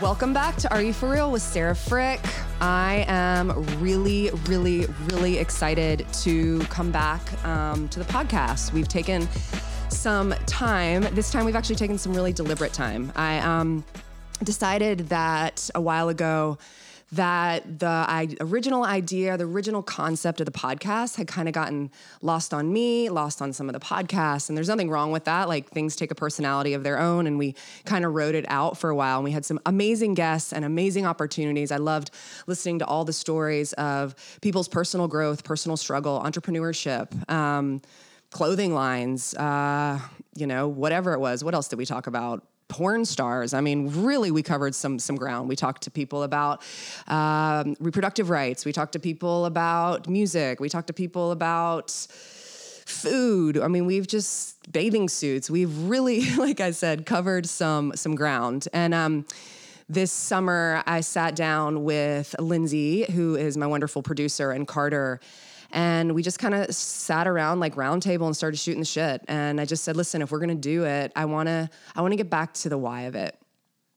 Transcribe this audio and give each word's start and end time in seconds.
Welcome 0.00 0.32
back 0.32 0.56
to 0.56 0.72
Are 0.72 0.82
You 0.82 0.92
For 0.92 1.08
Real 1.08 1.30
with 1.30 1.42
Sarah 1.42 1.76
Frick. 1.76 2.20
I 2.60 3.04
am 3.08 3.52
really, 3.78 4.30
really, 4.46 4.86
really 5.10 5.38
excited 5.38 6.06
to 6.22 6.60
come 6.64 6.90
back 6.90 7.20
um, 7.44 7.88
to 7.90 7.98
the 7.98 8.04
podcast. 8.06 8.72
We've 8.72 8.88
taken 8.88 9.28
some 9.90 10.32
time. 10.46 11.02
This 11.14 11.30
time, 11.30 11.44
we've 11.44 11.54
actually 11.54 11.76
taken 11.76 11.98
some 11.98 12.14
really 12.14 12.32
deliberate 12.32 12.72
time. 12.72 13.12
I 13.14 13.38
um, 13.40 13.84
decided 14.42 15.10
that 15.10 15.70
a 15.74 15.80
while 15.80 16.08
ago 16.08 16.58
that 17.12 17.78
the 17.78 18.36
original 18.40 18.84
idea, 18.84 19.36
the 19.36 19.44
original 19.44 19.82
concept 19.82 20.40
of 20.40 20.46
the 20.46 20.52
podcast 20.52 21.16
had 21.16 21.28
kind 21.28 21.46
of 21.46 21.52
gotten 21.52 21.90
lost 22.22 22.54
on 22.54 22.72
me, 22.72 23.10
lost 23.10 23.42
on 23.42 23.52
some 23.52 23.68
of 23.68 23.74
the 23.74 23.80
podcasts. 23.80 24.48
And 24.48 24.56
there's 24.56 24.68
nothing 24.68 24.88
wrong 24.88 25.12
with 25.12 25.24
that. 25.24 25.46
Like 25.46 25.68
things 25.68 25.94
take 25.94 26.10
a 26.10 26.14
personality 26.14 26.72
of 26.72 26.84
their 26.84 26.98
own. 26.98 27.26
And 27.26 27.38
we 27.38 27.54
kind 27.84 28.06
of 28.06 28.14
wrote 28.14 28.34
it 28.34 28.46
out 28.48 28.78
for 28.78 28.88
a 28.88 28.96
while. 28.96 29.18
And 29.18 29.24
we 29.24 29.30
had 29.30 29.44
some 29.44 29.60
amazing 29.66 30.14
guests 30.14 30.54
and 30.54 30.64
amazing 30.64 31.04
opportunities. 31.04 31.70
I 31.70 31.76
loved 31.76 32.10
listening 32.46 32.78
to 32.78 32.86
all 32.86 33.04
the 33.04 33.12
stories 33.12 33.74
of 33.74 34.14
people's 34.40 34.68
personal 34.68 35.06
growth, 35.06 35.44
personal 35.44 35.76
struggle, 35.76 36.22
entrepreneurship. 36.24 37.30
Um, 37.30 37.82
clothing 38.30 38.72
lines, 38.72 39.34
uh, 39.34 40.00
you 40.34 40.46
know, 40.46 40.66
whatever 40.66 41.12
it 41.12 41.20
was. 41.20 41.44
What 41.44 41.54
else 41.54 41.68
did 41.68 41.78
we 41.78 41.84
talk 41.84 42.06
about? 42.06 42.42
Porn 42.72 43.04
stars. 43.04 43.52
I 43.52 43.60
mean, 43.60 44.02
really, 44.02 44.30
we 44.30 44.42
covered 44.42 44.74
some 44.74 44.98
some 44.98 45.14
ground. 45.16 45.46
We 45.46 45.56
talked 45.56 45.82
to 45.82 45.90
people 45.90 46.22
about 46.22 46.62
um, 47.06 47.76
reproductive 47.80 48.30
rights. 48.30 48.64
We 48.64 48.72
talked 48.72 48.94
to 48.94 48.98
people 48.98 49.44
about 49.44 50.08
music. 50.08 50.58
We 50.58 50.70
talked 50.70 50.86
to 50.86 50.94
people 50.94 51.32
about 51.32 51.90
food. 51.90 53.58
I 53.58 53.68
mean, 53.68 53.84
we've 53.84 54.06
just 54.06 54.72
bathing 54.72 55.10
suits. 55.10 55.50
We've 55.50 55.76
really, 55.82 56.30
like 56.36 56.60
I 56.60 56.70
said, 56.70 57.04
covered 57.04 57.46
some 57.46 57.92
some 57.94 58.14
ground. 58.14 58.68
And 58.72 58.94
um, 58.94 59.26
this 59.86 60.10
summer, 60.10 60.82
I 60.86 61.02
sat 61.02 61.36
down 61.36 61.84
with 61.84 62.34
Lindsay, 62.38 63.04
who 63.12 63.36
is 63.36 63.58
my 63.58 63.66
wonderful 63.66 64.02
producer, 64.02 64.50
and 64.50 64.66
Carter 64.66 65.20
and 65.72 66.14
we 66.14 66.22
just 66.22 66.38
kind 66.38 66.54
of 66.54 66.74
sat 66.74 67.26
around 67.26 67.60
like 67.60 67.76
round 67.76 68.02
table 68.02 68.26
and 68.26 68.36
started 68.36 68.58
shooting 68.58 68.80
the 68.80 68.86
shit. 68.86 69.22
And 69.28 69.60
I 69.60 69.64
just 69.64 69.84
said, 69.84 69.96
listen, 69.96 70.22
if 70.22 70.30
we're 70.30 70.38
gonna 70.38 70.54
do 70.54 70.84
it, 70.84 71.12
I 71.16 71.24
wanna 71.24 71.70
I 71.94 72.02
wanna 72.02 72.16
get 72.16 72.30
back 72.30 72.54
to 72.54 72.68
the 72.68 72.78
why 72.78 73.02
of 73.02 73.14
it. 73.14 73.36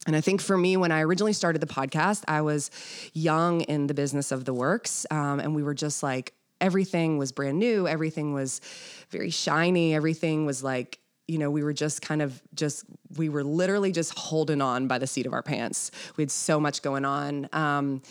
And 0.07 0.15
I 0.15 0.21
think 0.21 0.41
for 0.41 0.57
me, 0.57 0.77
when 0.77 0.91
I 0.91 1.01
originally 1.01 1.33
started 1.33 1.59
the 1.59 1.67
podcast, 1.67 2.23
I 2.27 2.41
was 2.41 2.69
young 3.13 3.61
in 3.61 3.87
the 3.87 3.93
business 3.93 4.31
of 4.31 4.45
the 4.45 4.53
works, 4.53 5.05
um, 5.09 5.39
and 5.39 5.55
we 5.55 5.63
were 5.63 5.73
just 5.73 6.03
like 6.03 6.33
everything 6.61 7.17
was 7.17 7.31
brand 7.31 7.59
new, 7.59 7.87
everything 7.87 8.33
was 8.33 8.61
very 9.09 9.29
shiny, 9.29 9.93
everything 9.93 10.45
was 10.45 10.63
like 10.63 10.99
you 11.27 11.39
know, 11.39 11.49
we 11.49 11.63
were 11.63 11.73
just 11.73 12.01
kind 12.01 12.21
of 12.21 12.41
just, 12.53 12.85
we 13.17 13.29
were 13.29 13.43
literally 13.43 13.91
just 13.91 14.17
holding 14.17 14.61
on 14.61 14.87
by 14.87 14.99
the 14.99 15.07
seat 15.07 15.25
of 15.25 15.33
our 15.33 15.41
pants. 15.41 15.89
We 16.17 16.21
had 16.21 16.31
so 16.31 16.59
much 16.59 16.81
going 16.81 17.03
on. 17.03 17.49
Um, 17.51 18.01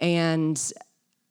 and 0.00 0.60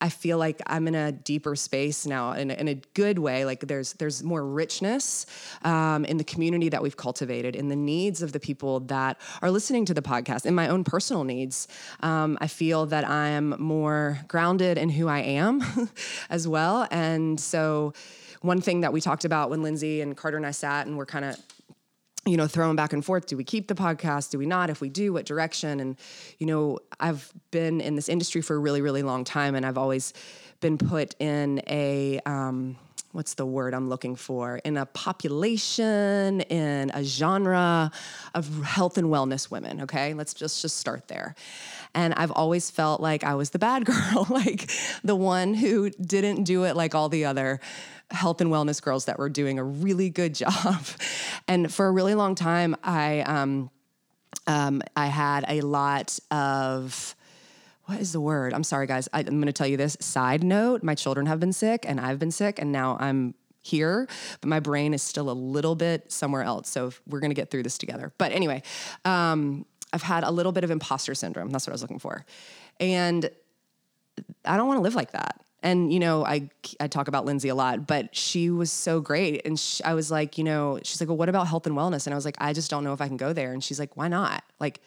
I 0.04 0.10
feel 0.10 0.38
like 0.38 0.62
I'm 0.68 0.86
in 0.90 0.96
a 0.96 1.14
deeper 1.14 1.56
space 1.56 2.06
now 2.06 2.34
in 2.34 2.52
in 2.52 2.68
a 2.68 2.76
good 2.94 3.20
way. 3.20 3.46
Like 3.46 3.62
there's 3.62 3.94
there's 3.94 4.22
more 4.22 4.46
richness 4.46 5.26
um, 5.62 6.04
in 6.04 6.18
the 6.18 6.26
community 6.26 6.68
that 6.68 6.84
we've 6.84 6.98
cultivated, 6.98 7.56
in 7.56 7.70
the 7.70 7.78
needs 7.78 8.22
of 8.22 8.34
the 8.34 8.40
people 8.40 8.82
that 8.82 9.18
are 9.42 9.50
listening 9.50 9.86
to 9.86 9.94
the 9.94 10.02
podcast, 10.02 10.46
in 10.46 10.54
my 10.54 10.68
own 10.68 10.84
personal 10.84 11.24
needs. 11.24 11.70
Um, 12.02 12.38
I 12.42 12.48
feel 12.48 12.86
that 12.88 13.08
I'm 13.08 13.56
more 13.62 14.20
grounded 14.28 14.78
in 14.78 14.90
who 14.90 15.08
I 15.08 15.20
am 15.20 15.64
as 16.30 16.50
well, 16.50 16.86
and 16.92 17.40
so 17.40 17.94
one 18.42 18.60
thing 18.60 18.82
that 18.82 18.92
we 18.92 19.00
talked 19.00 19.24
about 19.24 19.50
when 19.50 19.64
Lindsay 19.64 20.02
and 20.02 20.18
Carter 20.18 20.36
and 20.36 20.46
I 20.46 20.52
sat 20.52 20.86
and 20.86 20.98
we're 20.98 21.06
kind 21.06 21.24
of 21.24 21.38
you 22.26 22.38
know, 22.38 22.48
throwing 22.48 22.76
back 22.76 22.94
and 22.94 23.04
forth. 23.04 23.26
Do 23.26 23.36
we 23.36 23.44
keep 23.44 23.68
the 23.68 23.76
podcast? 23.76 24.32
Do 24.32 24.38
we 24.38 24.46
not? 24.46 24.70
If 24.70 24.80
we 24.80 24.90
do, 24.90 25.14
what 25.14 25.26
direction? 25.26 25.80
And, 25.80 25.98
you 26.38 26.48
know, 26.48 26.80
I've 27.00 27.32
been 27.52 27.82
in 27.82 27.96
this 27.96 28.08
industry 28.08 28.42
for 28.42 28.56
a 28.56 28.60
really, 28.60 28.82
really 28.82 29.04
long 29.04 29.24
time, 29.24 29.56
and 29.56 29.66
I've 29.66 29.78
always 29.78 30.14
been 30.62 30.78
put 30.78 31.16
in 31.20 31.62
a, 31.68 32.20
um, 32.26 32.78
what's 33.14 33.36
the 33.36 33.46
word 33.46 33.74
I'm 33.74 33.90
looking 33.90 34.16
for? 34.16 34.58
In 34.58 34.76
a 34.76 34.86
population, 34.88 36.42
in 36.42 36.92
a 36.94 37.04
genre 37.04 37.92
of 38.34 38.64
health 38.64 38.98
and 38.98 39.08
wellness 39.08 39.50
women. 39.50 39.82
Okay, 39.82 40.14
let's 40.14 40.34
just 40.34 40.62
just 40.62 40.78
start 40.78 41.08
there. 41.08 41.36
And 41.96 42.14
I've 42.16 42.32
always 42.32 42.72
felt 42.72 43.00
like 43.00 43.24
I 43.24 43.36
was 43.36 43.52
the 43.52 43.60
bad 43.60 43.86
girl, 43.94 44.28
like 44.30 44.70
the 45.04 45.16
one 45.16 45.54
who 45.54 45.92
didn't 45.92 46.44
do 46.44 46.64
it 46.64 46.76
like 46.76 46.96
all 46.96 47.08
the 47.08 47.26
other 47.26 47.60
health 48.12 48.42
and 48.42 48.52
wellness 48.52 48.82
girls 48.82 49.06
that 49.06 49.18
were 49.18 49.30
doing 49.30 49.60
a 49.60 49.64
really 49.64 50.10
good 50.10 50.36
job. 50.44 50.84
And 51.48 51.72
for 51.72 51.88
a 51.88 51.92
really 51.92 52.16
long 52.16 52.36
time, 52.36 52.76
I 52.84 53.22
um, 53.22 53.70
um, 54.48 54.82
I 54.96 55.08
had 55.08 55.46
a 55.48 55.62
lot 55.62 56.20
of 56.32 57.16
what 57.86 58.00
is 58.00 58.12
the 58.14 58.22
word? 58.22 58.54
I'm 58.54 58.64
sorry, 58.64 58.88
guys. 58.88 59.10
I, 59.14 59.20
I'm 59.20 59.26
going 59.26 59.46
to 59.46 59.54
tell 59.54 59.68
you 59.68 59.78
this. 59.78 59.98
Side 60.00 60.44
note: 60.44 60.84
My 60.84 60.96
children 60.96 61.26
have 61.26 61.40
been 61.40 61.54
sick, 61.54 61.86
and 61.88 62.00
I've 62.00 62.20
been 62.20 62.32
sick, 62.32 62.60
and 62.60 62.72
now 62.72 62.98
I'm 63.00 63.34
here, 63.62 64.08
but 64.42 64.48
my 64.48 64.60
brain 64.60 64.94
is 64.94 65.02
still 65.02 65.30
a 65.30 65.34
little 65.34 65.76
bit 65.76 66.12
somewhere 66.12 66.44
else. 66.44 66.70
So 66.70 66.92
we're 67.08 67.20
going 67.20 67.32
to 67.32 67.36
get 67.36 67.50
through 67.50 67.64
this 67.64 67.78
together. 67.78 68.12
But 68.18 68.32
anyway, 68.32 68.64
um, 69.06 69.66
I've 69.92 70.02
had 70.02 70.24
a 70.24 70.32
little 70.32 70.52
bit 70.52 70.64
of 70.64 70.72
imposter 70.72 71.16
syndrome. 71.16 71.50
That's 71.50 71.68
what 71.68 71.72
I 71.72 71.76
was 71.76 71.82
looking 71.82 72.00
for, 72.00 72.26
and 72.80 73.30
I 74.46 74.58
don't 74.58 74.68
want 74.68 74.78
to 74.78 74.82
live 74.84 74.96
like 74.96 75.12
that 75.12 75.44
and 75.64 75.92
you 75.92 76.00
know 76.00 76.24
i 76.26 76.48
i 76.80 76.88
talk 76.88 77.08
about 77.08 77.26
lindsay 77.26 77.50
a 77.50 77.56
lot 77.56 77.88
but 77.88 78.16
she 78.16 78.50
was 78.50 78.72
so 78.72 79.00
great 79.00 79.42
and 79.46 79.60
she, 79.60 79.84
i 79.84 79.94
was 79.94 80.12
like 80.12 80.38
you 80.38 80.44
know 80.44 80.78
she's 80.84 81.02
like 81.02 81.08
well 81.08 81.18
what 81.18 81.30
about 81.30 81.48
health 81.48 81.66
and 81.66 81.76
wellness 81.76 82.06
and 82.06 82.14
i 82.14 82.16
was 82.16 82.26
like 82.26 82.36
i 82.40 82.54
just 82.54 82.70
don't 82.70 82.84
know 82.84 82.94
if 82.94 83.02
i 83.02 83.08
can 83.08 83.18
go 83.18 83.34
there 83.34 83.54
and 83.54 83.64
she's 83.64 83.80
like 83.80 83.96
why 83.98 84.08
not 84.08 84.44
like 84.60 84.82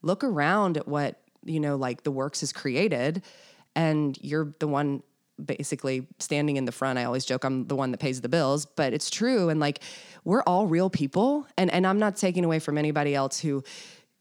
look 0.00 0.24
around 0.24 0.78
at 0.78 0.88
what 0.88 1.20
you 1.44 1.60
know 1.60 1.76
like 1.76 2.02
the 2.02 2.10
works 2.10 2.42
is 2.42 2.52
created 2.52 3.22
and 3.74 4.18
you're 4.20 4.54
the 4.58 4.68
one 4.68 5.02
basically 5.42 6.06
standing 6.18 6.56
in 6.56 6.66
the 6.66 6.72
front 6.72 6.98
i 6.98 7.04
always 7.04 7.24
joke 7.24 7.44
i'm 7.44 7.66
the 7.66 7.74
one 7.74 7.90
that 7.90 7.98
pays 7.98 8.20
the 8.20 8.28
bills 8.28 8.66
but 8.66 8.92
it's 8.92 9.10
true 9.10 9.48
and 9.48 9.58
like 9.60 9.80
we're 10.24 10.42
all 10.42 10.66
real 10.66 10.90
people 10.90 11.46
and 11.56 11.70
and 11.72 11.86
i'm 11.86 11.98
not 11.98 12.16
taking 12.16 12.44
away 12.44 12.58
from 12.58 12.78
anybody 12.78 13.14
else 13.14 13.40
who 13.40 13.62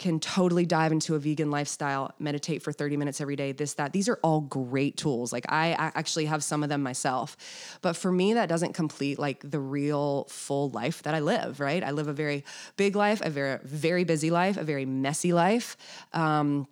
can 0.02 0.20
totally 0.20 0.66
dive 0.66 0.92
into 0.92 1.14
a 1.14 1.20
vegan 1.20 1.52
lifestyle, 1.52 2.12
meditate 2.18 2.64
for 2.64 2.72
30 2.72 2.98
minutes 2.98 3.22
every 3.22 3.36
day, 3.36 3.52
this, 3.52 3.76
that. 3.76 3.94
These 3.94 4.10
are 4.10 4.18
all 4.24 4.42
great 4.42 4.98
tools. 4.98 5.32
Like 5.32 5.46
I, 5.48 5.74
I 5.74 5.92
actually 5.94 6.26
have 6.26 6.44
some 6.44 6.64
of 6.64 6.70
them 6.70 6.82
myself. 6.82 7.38
But 7.84 7.96
for 7.96 8.12
me, 8.12 8.34
that 8.34 8.50
doesn't 8.50 8.74
complete 8.74 9.20
like 9.20 9.48
the 9.48 9.60
real 9.60 10.26
full 10.28 10.72
life 10.72 11.04
that 11.04 11.14
I 11.14 11.20
live, 11.20 11.60
right? 11.60 11.84
I 11.84 11.92
live 11.92 12.08
a 12.08 12.14
very 12.14 12.44
big 12.78 12.96
life, 12.96 13.22
a 13.22 13.30
very, 13.30 13.60
very 13.64 14.04
busy 14.04 14.32
life, 14.32 14.58
a 14.58 14.64
very 14.64 14.86
messy 14.86 15.34
life. 15.34 15.78
Um, 16.14 16.68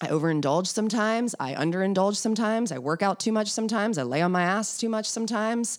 I 0.00 0.06
overindulge 0.06 0.66
sometimes. 0.66 1.34
I 1.38 1.54
underindulge 1.54 2.16
sometimes. 2.16 2.72
I 2.72 2.78
work 2.78 3.02
out 3.02 3.20
too 3.20 3.32
much 3.32 3.50
sometimes. 3.50 3.98
I 3.98 4.02
lay 4.02 4.22
on 4.22 4.32
my 4.32 4.42
ass 4.42 4.78
too 4.78 4.88
much 4.88 5.08
sometimes, 5.08 5.78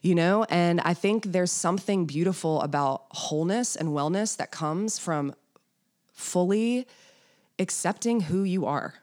you 0.00 0.14
know? 0.14 0.44
And 0.48 0.80
I 0.80 0.94
think 0.94 1.32
there's 1.32 1.52
something 1.52 2.06
beautiful 2.06 2.62
about 2.62 3.04
wholeness 3.10 3.76
and 3.76 3.90
wellness 3.90 4.36
that 4.38 4.50
comes 4.50 4.98
from 4.98 5.34
fully 6.12 6.86
accepting 7.58 8.20
who 8.20 8.42
you 8.42 8.64
are. 8.64 8.94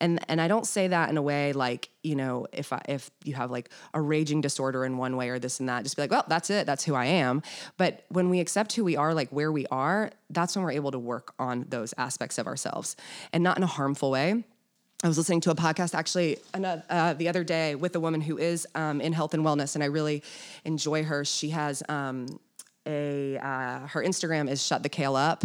And 0.00 0.18
and 0.28 0.40
I 0.40 0.48
don't 0.48 0.66
say 0.66 0.88
that 0.88 1.10
in 1.10 1.16
a 1.16 1.22
way 1.22 1.52
like, 1.52 1.90
you 2.02 2.16
know, 2.16 2.46
if 2.52 2.72
I, 2.72 2.80
if 2.88 3.10
you 3.24 3.34
have 3.34 3.50
like 3.50 3.70
a 3.92 4.00
raging 4.00 4.40
disorder 4.40 4.84
in 4.84 4.96
one 4.96 5.16
way 5.16 5.28
or 5.28 5.38
this 5.38 5.60
and 5.60 5.68
that, 5.68 5.82
just 5.82 5.96
be 5.96 6.02
like, 6.02 6.10
well, 6.10 6.24
that's 6.26 6.50
it, 6.50 6.66
that's 6.66 6.84
who 6.84 6.94
I 6.94 7.04
am. 7.06 7.42
But 7.76 8.04
when 8.08 8.30
we 8.30 8.40
accept 8.40 8.72
who 8.74 8.84
we 8.84 8.96
are, 8.96 9.12
like 9.14 9.28
where 9.30 9.52
we 9.52 9.66
are, 9.66 10.10
that's 10.30 10.56
when 10.56 10.64
we're 10.64 10.72
able 10.72 10.90
to 10.92 10.98
work 10.98 11.34
on 11.38 11.66
those 11.68 11.92
aspects 11.98 12.38
of 12.38 12.46
ourselves 12.46 12.96
and 13.32 13.44
not 13.44 13.56
in 13.56 13.62
a 13.62 13.68
harmful 13.68 14.10
way. 14.10 14.44
I 15.02 15.08
was 15.08 15.16
listening 15.16 15.40
to 15.42 15.50
a 15.50 15.54
podcast 15.54 15.94
actually 15.94 16.38
uh, 16.52 17.14
the 17.14 17.28
other 17.28 17.42
day 17.42 17.74
with 17.74 17.96
a 17.96 18.00
woman 18.00 18.20
who 18.20 18.36
is 18.36 18.66
um, 18.74 19.00
in 19.00 19.14
health 19.14 19.32
and 19.32 19.42
wellness, 19.42 19.74
and 19.74 19.82
I 19.82 19.86
really 19.86 20.22
enjoy 20.66 21.04
her. 21.04 21.24
She 21.24 21.50
has 21.50 21.82
um, 21.88 22.26
a 22.86 23.38
uh, 23.38 23.86
her 23.86 24.02
Instagram 24.02 24.50
is 24.50 24.64
shut 24.64 24.82
the 24.82 24.88
kale 24.88 25.16
up, 25.16 25.44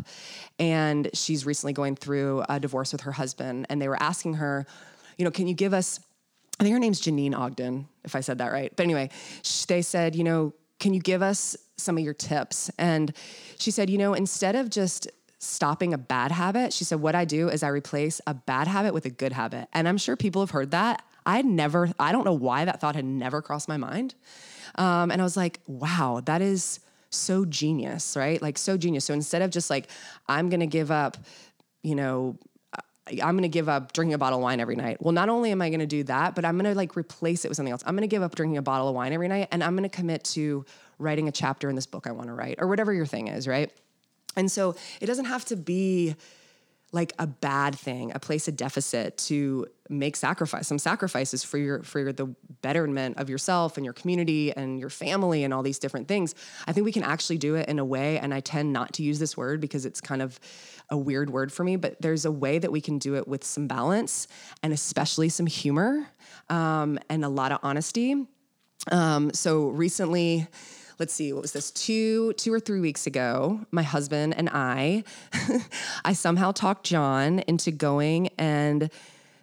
and 0.59 1.09
she's 1.13 1.45
recently 1.45 1.73
going 1.73 1.95
through 1.95 2.43
a 2.49 2.59
divorce 2.59 2.91
with 2.91 3.01
her 3.01 3.11
husband, 3.11 3.67
and 3.69 3.81
they 3.81 3.87
were 3.87 4.01
asking 4.01 4.35
her, 4.35 4.65
you 5.17 5.25
know, 5.25 5.31
can 5.31 5.47
you 5.47 5.53
give 5.53 5.73
us? 5.73 5.99
I 6.59 6.63
think 6.63 6.73
her 6.73 6.79
name's 6.79 7.01
Janine 7.01 7.37
Ogden, 7.37 7.87
if 8.05 8.15
I 8.15 8.21
said 8.21 8.37
that 8.37 8.51
right. 8.51 8.73
But 8.75 8.83
anyway, 8.83 9.09
they 9.67 9.81
said, 9.81 10.15
you 10.15 10.23
know, 10.23 10.53
can 10.79 10.93
you 10.93 11.01
give 11.01 11.21
us 11.21 11.57
some 11.77 11.97
of 11.97 12.03
your 12.03 12.13
tips? 12.13 12.71
And 12.77 13.13
she 13.59 13.71
said, 13.71 13.89
you 13.89 13.97
know, 13.97 14.13
instead 14.13 14.55
of 14.55 14.69
just 14.69 15.09
stopping 15.39 15.93
a 15.93 15.97
bad 15.97 16.31
habit, 16.31 16.71
she 16.71 16.85
said, 16.85 17.01
what 17.01 17.13
I 17.13 17.25
do 17.25 17.49
is 17.49 17.61
I 17.61 17.67
replace 17.67 18.21
a 18.25 18.33
bad 18.33 18.67
habit 18.67 18.93
with 18.93 19.05
a 19.05 19.09
good 19.09 19.33
habit. 19.33 19.67
And 19.73 19.85
I'm 19.85 19.97
sure 19.97 20.15
people 20.15 20.41
have 20.41 20.51
heard 20.51 20.71
that. 20.71 21.03
I 21.25 21.41
never, 21.41 21.91
I 21.99 22.11
don't 22.11 22.23
know 22.23 22.33
why 22.33 22.65
that 22.65 22.79
thought 22.79 22.95
had 22.95 23.05
never 23.05 23.41
crossed 23.41 23.67
my 23.67 23.77
mind. 23.77 24.15
Um, 24.75 25.11
and 25.11 25.21
I 25.21 25.23
was 25.23 25.35
like, 25.35 25.59
wow, 25.67 26.21
that 26.25 26.41
is 26.41 26.79
so 27.15 27.45
genius, 27.45 28.15
right? 28.15 28.41
Like 28.41 28.57
so 28.57 28.77
genius. 28.77 29.05
So 29.05 29.13
instead 29.13 29.41
of 29.41 29.51
just 29.51 29.69
like, 29.69 29.89
I'm 30.27 30.49
to 30.49 30.67
give 30.67 30.91
up, 30.91 31.17
you 31.83 31.95
know, 31.95 32.37
I'm 33.07 33.35
going 33.35 33.43
to 33.43 33.49
give 33.49 33.69
up 33.69 33.93
drinking 33.93 34.15
a 34.15 34.17
bottle 34.17 34.39
of 34.39 34.43
wine 34.43 34.59
every 34.59 34.75
night. 34.75 34.97
Well, 34.99 35.11
not 35.11 35.29
only 35.29 35.51
am 35.51 35.61
I 35.61 35.69
going 35.69 35.79
to 35.79 35.85
do 35.85 36.03
that, 36.05 36.33
but 36.33 36.43
I'm 36.43 36.57
going 36.57 36.71
to 36.71 36.75
like 36.75 36.97
replace 36.97 37.45
it 37.45 37.49
with 37.49 37.55
something 37.55 37.71
else. 37.71 37.83
I'm 37.85 37.95
going 37.95 38.01
to 38.01 38.07
give 38.07 38.23
up 38.23 38.33
drinking 38.33 38.57
a 38.57 38.63
bottle 38.63 38.87
of 38.89 38.95
wine 38.95 39.13
every 39.13 39.27
night 39.27 39.47
and 39.51 39.63
I'm 39.63 39.75
going 39.75 39.87
to 39.87 39.95
commit 39.95 40.23
to 40.25 40.65
writing 40.97 41.27
a 41.27 41.31
chapter 41.31 41.69
in 41.69 41.75
this 41.75 41.85
book 41.85 42.07
I 42.07 42.11
want 42.11 42.27
to 42.27 42.33
write 42.33 42.55
or 42.59 42.67
whatever 42.67 42.93
your 42.93 43.05
thing 43.05 43.27
is, 43.27 43.47
right? 43.47 43.71
And 44.35 44.51
so 44.51 44.75
it 45.01 45.05
doesn't 45.05 45.25
have 45.25 45.45
to 45.45 45.55
be 45.55 46.15
like 46.95 47.13
a 47.19 47.27
bad 47.27 47.75
thing, 47.75 48.11
a 48.15 48.19
place 48.19 48.47
of 48.47 48.55
deficit 48.55 49.17
to 49.17 49.67
make 49.89 50.15
sacrifice, 50.15 50.67
some 50.67 50.79
sacrifices 50.79 51.43
for 51.43 51.59
your 51.59 51.83
for 51.83 51.99
your, 51.99 52.13
the 52.13 52.25
betterment 52.61 53.17
of 53.17 53.29
yourself 53.29 53.77
and 53.77 53.85
your 53.85 53.93
community 53.93 54.51
and 54.51 54.79
your 54.79 54.89
family 54.89 55.43
and 55.43 55.53
all 55.53 55.61
these 55.61 55.77
different 55.77 56.07
things. 56.07 56.33
I 56.65 56.71
think 56.71 56.85
we 56.85 56.91
can 56.91 57.03
actually 57.03 57.37
do 57.37 57.55
it 57.55 57.69
in 57.69 57.77
a 57.77 57.85
way, 57.85 58.17
and 58.17 58.33
I 58.33 58.39
tend 58.39 58.73
not 58.73 58.93
to 58.93 59.03
use 59.03 59.19
this 59.19 59.37
word 59.37 59.61
because 59.61 59.85
it's 59.85 60.01
kind 60.01 60.21
of 60.21 60.39
a 60.89 60.97
weird 60.97 61.29
word 61.29 61.51
for 61.51 61.63
me, 61.63 61.75
but 61.75 62.01
there's 62.01 62.25
a 62.25 62.31
way 62.31 62.57
that 62.57 62.71
we 62.71 62.81
can 62.81 62.97
do 62.97 63.15
it 63.15 63.27
with 63.27 63.43
some 63.43 63.67
balance 63.67 64.27
and 64.63 64.71
especially 64.73 65.29
some 65.29 65.45
humor 65.45 66.07
um, 66.49 66.97
and 67.09 67.25
a 67.25 67.29
lot 67.29 67.51
of 67.51 67.59
honesty. 67.61 68.15
Um, 68.91 69.33
so 69.33 69.67
recently, 69.67 70.47
let's 70.99 71.13
see, 71.13 71.33
what 71.33 71.41
was 71.41 71.51
this? 71.51 71.71
Two, 71.71 72.33
two 72.33 72.53
or 72.53 72.59
three 72.59 72.79
weeks 72.79 73.07
ago, 73.07 73.59
my 73.71 73.83
husband 73.83 74.35
and 74.37 74.49
I, 74.49 75.03
I 76.05 76.13
somehow 76.13 76.51
talked 76.51 76.85
John 76.85 77.39
into 77.39 77.71
going 77.71 78.29
and 78.37 78.89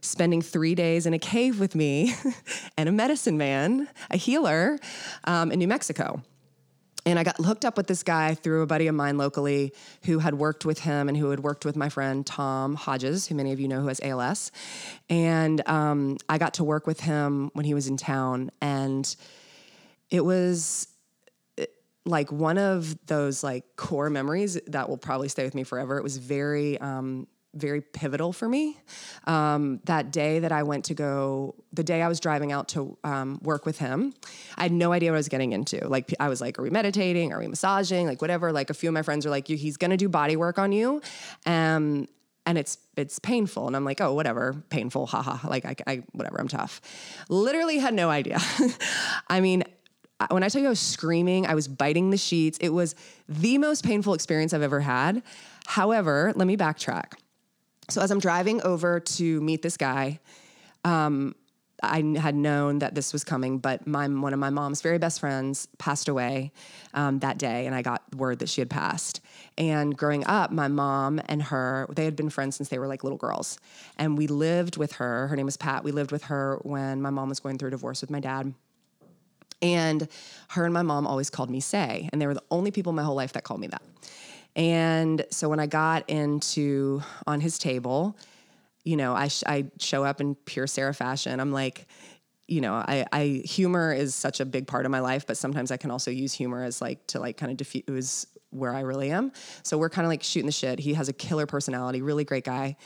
spending 0.00 0.42
three 0.42 0.74
days 0.74 1.06
in 1.06 1.14
a 1.14 1.18
cave 1.18 1.60
with 1.60 1.74
me 1.74 2.14
and 2.76 2.88
a 2.88 2.92
medicine 2.92 3.38
man, 3.38 3.88
a 4.10 4.16
healer 4.16 4.78
um, 5.24 5.52
in 5.52 5.58
New 5.58 5.68
Mexico. 5.68 6.22
And 7.04 7.18
I 7.18 7.24
got 7.24 7.36
hooked 7.36 7.64
up 7.64 7.76
with 7.76 7.88
this 7.88 8.04
guy 8.04 8.34
through 8.34 8.62
a 8.62 8.66
buddy 8.66 8.86
of 8.86 8.94
mine 8.94 9.18
locally 9.18 9.72
who 10.04 10.20
had 10.20 10.34
worked 10.34 10.64
with 10.64 10.78
him 10.78 11.08
and 11.08 11.16
who 11.16 11.30
had 11.30 11.40
worked 11.40 11.64
with 11.64 11.74
my 11.74 11.88
friend 11.88 12.24
Tom 12.24 12.76
Hodges, 12.76 13.26
who 13.26 13.34
many 13.34 13.52
of 13.52 13.58
you 13.58 13.66
know 13.66 13.80
who 13.80 13.88
has 13.88 14.00
ALS. 14.02 14.52
And 15.10 15.66
um, 15.68 16.18
I 16.28 16.38
got 16.38 16.54
to 16.54 16.64
work 16.64 16.86
with 16.86 17.00
him 17.00 17.50
when 17.54 17.64
he 17.64 17.74
was 17.74 17.88
in 17.88 17.96
town. 17.96 18.52
And 18.60 19.14
it 20.10 20.24
was 20.24 20.86
like 22.04 22.32
one 22.32 22.58
of 22.58 22.96
those 23.06 23.44
like 23.44 23.64
core 23.76 24.10
memories 24.10 24.60
that 24.66 24.88
will 24.88 24.96
probably 24.96 25.28
stay 25.28 25.44
with 25.44 25.54
me 25.54 25.62
forever. 25.62 25.98
It 25.98 26.02
was 26.02 26.16
very 26.16 26.78
um, 26.78 27.26
very 27.54 27.80
pivotal 27.80 28.32
for 28.32 28.48
me. 28.48 28.78
Um, 29.26 29.80
that 29.84 30.10
day 30.10 30.38
that 30.38 30.52
I 30.52 30.62
went 30.62 30.86
to 30.86 30.94
go, 30.94 31.54
the 31.72 31.84
day 31.84 32.02
I 32.02 32.08
was 32.08 32.20
driving 32.20 32.50
out 32.50 32.68
to 32.68 32.96
um, 33.04 33.40
work 33.42 33.66
with 33.66 33.78
him, 33.78 34.14
I 34.56 34.62
had 34.62 34.72
no 34.72 34.92
idea 34.92 35.10
what 35.10 35.16
I 35.16 35.18
was 35.18 35.28
getting 35.28 35.52
into. 35.52 35.86
Like, 35.86 36.14
I 36.18 36.28
was 36.28 36.40
like, 36.40 36.58
are 36.58 36.62
we 36.62 36.70
meditating? 36.70 37.32
Are 37.32 37.38
we 37.38 37.48
massaging? 37.48 38.06
Like, 38.06 38.22
whatever. 38.22 38.52
Like, 38.52 38.70
a 38.70 38.74
few 38.74 38.88
of 38.88 38.94
my 38.94 39.02
friends 39.02 39.26
are 39.26 39.30
like, 39.30 39.48
he's 39.48 39.76
gonna 39.76 39.96
do 39.96 40.08
body 40.08 40.36
work 40.36 40.58
on 40.58 40.72
you. 40.72 41.02
Um, 41.46 42.08
and 42.44 42.58
it's 42.58 42.78
it's 42.96 43.20
painful 43.20 43.68
and 43.68 43.76
i'm 43.76 43.84
like 43.84 44.00
oh 44.00 44.12
whatever 44.14 44.64
painful 44.68 45.06
haha 45.06 45.48
like 45.48 45.64
I, 45.64 45.76
I 45.86 46.02
whatever 46.10 46.40
i'm 46.40 46.48
tough 46.48 46.80
literally 47.28 47.78
had 47.78 47.94
no 47.94 48.10
idea 48.10 48.40
i 49.28 49.40
mean 49.40 49.62
when 50.30 50.42
I 50.42 50.48
tell 50.48 50.60
you 50.60 50.68
I 50.68 50.70
was 50.70 50.80
screaming, 50.80 51.46
I 51.46 51.54
was 51.54 51.68
biting 51.68 52.10
the 52.10 52.16
sheets. 52.16 52.58
It 52.60 52.70
was 52.70 52.94
the 53.28 53.58
most 53.58 53.84
painful 53.84 54.14
experience 54.14 54.52
I've 54.52 54.62
ever 54.62 54.80
had. 54.80 55.22
However, 55.66 56.32
let 56.36 56.46
me 56.46 56.56
backtrack. 56.56 57.14
So 57.88 58.00
as 58.00 58.10
I'm 58.10 58.20
driving 58.20 58.62
over 58.62 59.00
to 59.00 59.40
meet 59.40 59.62
this 59.62 59.76
guy, 59.76 60.20
um, 60.84 61.34
I 61.82 61.96
had 62.16 62.36
known 62.36 62.78
that 62.78 62.94
this 62.94 63.12
was 63.12 63.24
coming, 63.24 63.58
but 63.58 63.86
my 63.88 64.06
one 64.06 64.32
of 64.32 64.38
my 64.38 64.50
mom's 64.50 64.82
very 64.82 64.98
best 64.98 65.18
friends 65.18 65.66
passed 65.78 66.08
away 66.08 66.52
um, 66.94 67.18
that 67.20 67.38
day, 67.38 67.66
and 67.66 67.74
I 67.74 67.82
got 67.82 68.02
word 68.14 68.38
that 68.38 68.48
she 68.48 68.60
had 68.60 68.70
passed. 68.70 69.20
And 69.58 69.96
growing 69.96 70.24
up, 70.26 70.52
my 70.52 70.68
mom 70.68 71.20
and 71.26 71.42
her 71.42 71.88
they 71.90 72.04
had 72.04 72.14
been 72.14 72.30
friends 72.30 72.54
since 72.56 72.68
they 72.68 72.78
were 72.78 72.86
like 72.86 73.02
little 73.02 73.18
girls, 73.18 73.58
and 73.96 74.16
we 74.16 74.28
lived 74.28 74.76
with 74.76 74.92
her. 74.92 75.26
Her 75.26 75.34
name 75.34 75.46
was 75.46 75.56
Pat. 75.56 75.82
We 75.82 75.90
lived 75.90 76.12
with 76.12 76.24
her 76.24 76.60
when 76.62 77.02
my 77.02 77.10
mom 77.10 77.28
was 77.28 77.40
going 77.40 77.58
through 77.58 77.68
a 77.68 77.72
divorce 77.72 78.00
with 78.00 78.10
my 78.10 78.20
dad. 78.20 78.54
And 79.62 80.08
her 80.50 80.64
and 80.64 80.74
my 80.74 80.82
mom 80.82 81.06
always 81.06 81.30
called 81.30 81.48
me 81.48 81.60
Say, 81.60 82.08
and 82.12 82.20
they 82.20 82.26
were 82.26 82.34
the 82.34 82.42
only 82.50 82.70
people 82.70 82.90
in 82.90 82.96
my 82.96 83.04
whole 83.04 83.14
life 83.14 83.32
that 83.32 83.44
called 83.44 83.60
me 83.60 83.68
that. 83.68 83.82
And 84.54 85.24
so 85.30 85.48
when 85.48 85.60
I 85.60 85.66
got 85.66 86.10
into 86.10 87.02
on 87.26 87.40
his 87.40 87.58
table, 87.58 88.16
you 88.84 88.96
know, 88.96 89.14
I, 89.14 89.28
sh- 89.28 89.44
I 89.46 89.66
show 89.78 90.04
up 90.04 90.20
in 90.20 90.34
pure 90.34 90.66
Sarah 90.66 90.92
fashion. 90.92 91.40
I'm 91.40 91.52
like, 91.52 91.86
you 92.48 92.60
know, 92.60 92.74
I, 92.74 93.06
I 93.12 93.42
humor 93.44 93.94
is 93.94 94.14
such 94.14 94.40
a 94.40 94.44
big 94.44 94.66
part 94.66 94.84
of 94.84 94.90
my 94.90 95.00
life, 95.00 95.26
but 95.26 95.36
sometimes 95.36 95.70
I 95.70 95.76
can 95.76 95.90
also 95.90 96.10
use 96.10 96.34
humor 96.34 96.64
as 96.64 96.82
like 96.82 97.06
to 97.08 97.20
like 97.20 97.36
kind 97.36 97.50
of 97.50 97.56
diffuse 97.56 98.26
where 98.50 98.74
I 98.74 98.80
really 98.80 99.10
am. 99.10 99.32
So 99.62 99.78
we're 99.78 99.88
kind 99.88 100.04
of 100.04 100.10
like 100.10 100.22
shooting 100.22 100.46
the 100.46 100.52
shit. 100.52 100.78
He 100.78 100.92
has 100.94 101.08
a 101.08 101.12
killer 101.12 101.46
personality, 101.46 102.02
really 102.02 102.24
great 102.24 102.44
guy. 102.44 102.76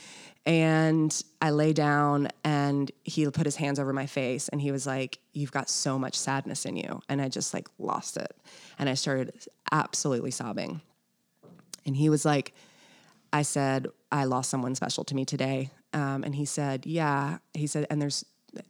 And 0.47 1.13
I 1.41 1.49
lay 1.49 1.73
down 1.73 2.29
and 2.45 2.89
he 3.03 3.29
put 3.29 3.45
his 3.45 3.57
hands 3.57 3.79
over 3.79 3.91
my 3.91 4.05
face 4.05 4.47
and 4.47 4.61
he 4.61 4.71
was 4.71 4.87
like, 4.87 5.19
You've 5.33 5.51
got 5.51 5.69
so 5.69 5.99
much 5.99 6.15
sadness 6.15 6.65
in 6.65 6.77
you. 6.77 7.01
And 7.09 7.21
I 7.21 7.27
just 7.27 7.53
like 7.53 7.67
lost 7.77 8.15
it. 8.15 8.33
And 8.79 8.87
I 8.87 8.93
started 8.93 9.33
absolutely 9.73 10.31
sobbing. 10.31 10.79
And 11.85 11.97
he 11.97 12.07
was 12.07 12.23
like, 12.23 12.53
I 13.33 13.41
said, 13.41 13.87
I 14.09 14.23
lost 14.23 14.49
someone 14.49 14.73
special 14.73 15.03
to 15.03 15.15
me 15.15 15.25
today. 15.25 15.69
Um, 15.91 16.23
and 16.23 16.33
he 16.33 16.45
said, 16.45 16.85
Yeah. 16.85 17.39
He 17.53 17.67
said, 17.67 17.85
and 17.89 18.01
there's, 18.01 18.23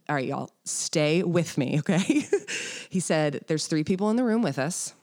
all 0.08 0.16
right, 0.16 0.26
y'all, 0.26 0.50
stay 0.64 1.22
with 1.22 1.56
me, 1.56 1.78
okay? 1.78 2.26
he 2.90 2.98
said, 2.98 3.44
There's 3.46 3.68
three 3.68 3.84
people 3.84 4.10
in 4.10 4.16
the 4.16 4.24
room 4.24 4.42
with 4.42 4.58
us. 4.58 4.94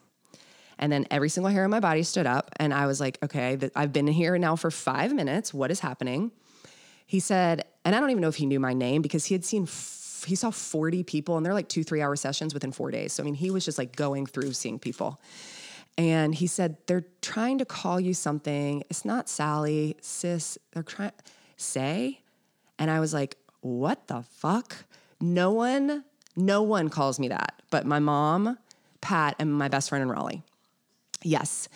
And 0.78 0.92
then 0.92 1.08
every 1.10 1.30
single 1.30 1.50
hair 1.54 1.64
on 1.64 1.70
my 1.70 1.80
body 1.80 2.04
stood 2.04 2.28
up. 2.28 2.52
And 2.58 2.74
I 2.74 2.86
was 2.86 3.00
like, 3.00 3.18
Okay, 3.24 3.56
th- 3.56 3.72
I've 3.78 3.94
been 3.94 4.08
here 4.08 4.38
now 4.38 4.58
for 4.58 4.70
five 4.70 5.14
minutes. 5.14 5.54
What 5.54 5.72
is 5.72 5.80
happening? 5.80 6.32
He 7.06 7.20
said, 7.20 7.66
and 7.84 7.96
I 7.96 8.00
don't 8.00 8.10
even 8.10 8.22
know 8.22 8.28
if 8.28 8.36
he 8.36 8.46
knew 8.46 8.60
my 8.60 8.74
name 8.74 9.02
because 9.02 9.26
he 9.26 9.36
had 9.36 9.46
seen, 9.46 9.68
he 10.26 10.36
saw 10.36 10.50
40 10.50 11.04
people 11.04 11.38
and 11.38 11.46
they're 11.46 11.54
like 11.54 11.70
two, 11.70 11.84
three 11.84 12.02
hour 12.02 12.16
sessions 12.16 12.54
within 12.54 12.72
four 12.72 12.92
days. 12.92 13.14
So, 13.14 13.24
I 13.24 13.26
mean, 13.26 13.36
he 13.36 13.52
was 13.52 13.64
just 13.64 13.78
like 13.78 13.96
going 13.96 14.26
through 14.26 14.54
seeing 14.54 14.80
people. 14.80 15.22
And 15.98 16.36
he 16.36 16.48
said, 16.48 16.78
They're 16.88 17.06
trying 17.22 17.60
to 17.60 17.66
call 17.66 18.00
you 18.00 18.14
something. 18.14 18.84
It's 18.90 19.06
not 19.06 19.30
Sally, 19.30 19.96
sis. 20.02 20.58
They're 20.74 20.84
trying, 20.84 21.14
say. 21.56 22.22
And 22.78 22.92
I 22.92 23.00
was 23.00 23.14
like, 23.14 23.38
What 23.62 24.08
the 24.08 24.24
fuck? 24.24 24.76
No 25.22 25.52
one, 25.52 26.04
no 26.36 26.62
one 26.64 26.90
calls 26.90 27.18
me 27.18 27.30
that, 27.30 27.62
but 27.70 27.86
my 27.86 28.00
mom, 28.00 28.58
Pat, 29.00 29.36
and 29.40 29.54
my 29.54 29.70
best 29.70 29.88
friend 29.88 30.02
in 30.02 30.10
Raleigh. 30.10 30.44
Yes. 31.24 31.70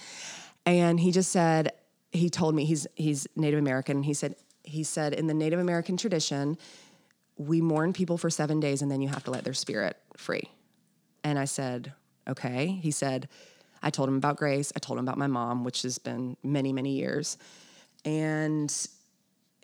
And 0.66 1.00
he 1.00 1.14
just 1.14 1.32
said, 1.32 1.72
he 2.12 2.30
told 2.30 2.56
me 2.56 2.66
he's 2.66 2.88
he's 2.96 3.28
Native 3.36 3.60
American. 3.60 4.04
He 4.04 4.14
said, 4.14 4.36
he 4.70 4.84
said, 4.84 5.14
in 5.14 5.28
the 5.28 5.34
Native 5.34 5.60
American 5.60 5.98
tradition, 5.98 6.58
we 7.38 7.62
mourn 7.62 7.94
people 7.94 8.18
for 8.18 8.30
seven 8.30 8.60
days 8.60 8.82
and 8.82 8.92
then 8.92 9.02
you 9.02 9.08
have 9.10 9.24
to 9.26 9.32
let 9.32 9.44
their 9.44 9.54
spirit 9.54 9.98
free. 10.18 10.50
And 11.24 11.38
I 11.40 11.46
said, 11.46 11.94
okay. 12.28 12.80
He 12.82 12.92
said, 12.92 13.28
I 13.82 13.90
told 13.90 14.10
him 14.10 14.18
about 14.18 14.38
Grace. 14.38 14.72
I 14.76 14.80
told 14.80 15.00
him 15.00 15.06
about 15.06 15.18
my 15.18 15.28
mom, 15.28 15.64
which 15.64 15.84
has 15.84 15.98
been 15.98 16.38
many, 16.44 16.74
many 16.74 16.92
years. 16.92 17.38
And 18.06 18.74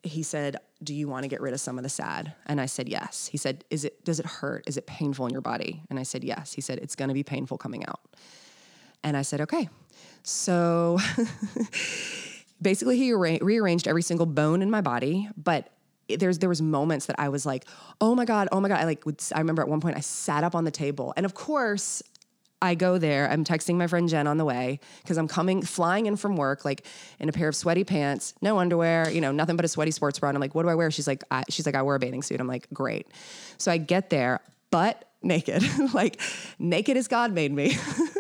he 0.04 0.24
said, 0.24 0.58
"Do 0.84 0.94
you 0.94 1.08
want 1.08 1.24
to 1.24 1.28
get 1.28 1.42
rid 1.42 1.54
of 1.54 1.60
some 1.60 1.78
of 1.78 1.84
the 1.84 1.90
sad?" 1.90 2.34
And 2.46 2.62
I 2.62 2.68
said, 2.68 2.88
"Yes." 2.88 3.28
He 3.28 3.38
said, 3.38 3.66
"Is 3.70 3.86
it 3.86 4.06
does 4.06 4.20
it 4.20 4.26
hurt? 4.26 4.64
Is 4.68 4.78
it 4.78 4.86
painful 4.86 5.26
in 5.26 5.32
your 5.32 5.42
body?" 5.42 5.82
And 5.90 6.00
I 6.00 6.04
said, 6.04 6.24
"Yes." 6.24 6.54
He 6.54 6.62
said, 6.62 6.80
"It's 6.80 6.96
going 6.96 7.08
to 7.08 7.14
be 7.14 7.24
painful 7.24 7.58
coming 7.58 7.86
out." 7.86 8.02
And 9.04 9.18
I 9.18 9.24
said, 9.24 9.42
"Okay." 9.42 9.70
So 10.24 11.00
basically 12.62 12.98
he 12.98 13.14
arra- 13.14 13.40
rearranged 13.42 13.88
every 13.88 14.02
single 14.02 14.26
bone 14.26 14.62
in 14.62 14.70
my 14.70 14.82
body, 14.82 15.30
but 15.38 15.70
there's 16.08 16.40
there 16.40 16.50
was 16.50 16.62
moments 16.62 17.08
that 17.08 17.16
I 17.20 17.30
was 17.30 17.46
like, 17.46 17.66
"Oh 18.00 18.16
my 18.16 18.26
god, 18.26 18.48
oh 18.52 18.60
my 18.60 18.68
god." 18.68 18.80
I 18.80 18.86
like 18.86 19.06
would 19.06 19.22
I 19.34 19.40
remember 19.40 19.62
at 19.62 19.68
one 19.68 19.82
point 19.82 19.98
I 19.98 20.02
sat 20.02 20.44
up 20.44 20.54
on 20.56 20.64
the 20.64 20.72
table. 20.72 21.14
And 21.18 21.26
of 21.26 21.34
course, 21.34 22.04
I 22.62 22.76
go 22.76 22.98
there. 22.98 23.30
I'm 23.30 23.44
texting 23.44 23.76
my 23.76 23.88
friend 23.88 24.10
Jen 24.10 24.28
on 24.28 24.38
the 24.38 24.46
way 24.46 24.80
because 25.02 25.18
I'm 25.18 25.28
coming, 25.28 25.62
flying 25.62 26.06
in 26.06 26.16
from 26.16 26.36
work, 26.36 26.66
like 26.66 26.86
in 27.20 27.30
a 27.30 27.32
pair 27.32 27.48
of 27.48 27.56
sweaty 27.56 27.84
pants, 27.84 28.34
no 28.42 28.58
underwear, 28.60 29.10
you 29.10 29.22
know, 29.22 29.32
nothing 29.32 29.56
but 29.56 29.66
a 29.66 29.68
sweaty 29.68 29.92
sports 29.92 30.20
bra. 30.20 30.30
And 30.30 30.38
I'm 30.38 30.42
like, 30.42 30.56
what 30.56 30.64
do 30.64 30.70
I 30.70 30.76
wear? 30.76 30.90
She's 30.92 31.08
like, 31.08 31.24
I, 31.32 31.44
she's 31.50 31.66
like, 31.66 31.76
I 31.76 31.82
wear 31.82 31.96
a 31.96 32.00
bathing 32.00 32.24
suit. 32.24 32.40
I'm 32.40 32.48
like, 32.48 32.68
great. 32.74 33.08
So 33.58 33.72
I 33.72 33.78
get 33.78 34.10
there, 34.10 34.40
butt 34.72 35.08
naked, 35.22 35.64
like 35.94 36.22
naked 36.58 36.98
as 36.98 37.08
God 37.08 37.34
made 37.34 37.52
me, 37.52 37.78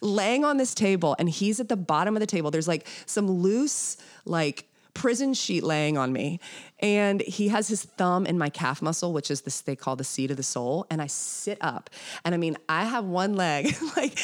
laying 0.00 0.44
on 0.44 0.56
this 0.56 0.74
table, 0.74 1.16
and 1.18 1.28
he's 1.28 1.60
at 1.60 1.68
the 1.68 1.76
bottom 1.76 2.16
of 2.16 2.20
the 2.20 2.26
table. 2.26 2.50
There's 2.50 2.68
like 2.68 2.86
some 3.06 3.30
loose, 3.30 3.96
like 4.24 4.68
prison 4.96 5.34
sheet 5.34 5.62
laying 5.62 5.98
on 5.98 6.10
me. 6.10 6.40
And 6.80 7.20
he 7.20 7.48
has 7.48 7.68
his 7.68 7.84
thumb 7.84 8.24
in 8.24 8.38
my 8.38 8.48
calf 8.48 8.80
muscle, 8.80 9.12
which 9.12 9.30
is 9.30 9.42
this 9.42 9.60
they 9.60 9.76
call 9.76 9.94
the 9.94 10.04
seat 10.04 10.30
of 10.30 10.38
the 10.38 10.42
soul. 10.42 10.86
And 10.90 11.02
I 11.02 11.06
sit 11.06 11.58
up. 11.60 11.90
And 12.24 12.34
I 12.34 12.38
mean, 12.38 12.56
I 12.68 12.84
have 12.86 13.04
one 13.04 13.34
leg 13.34 13.76
like 13.96 14.18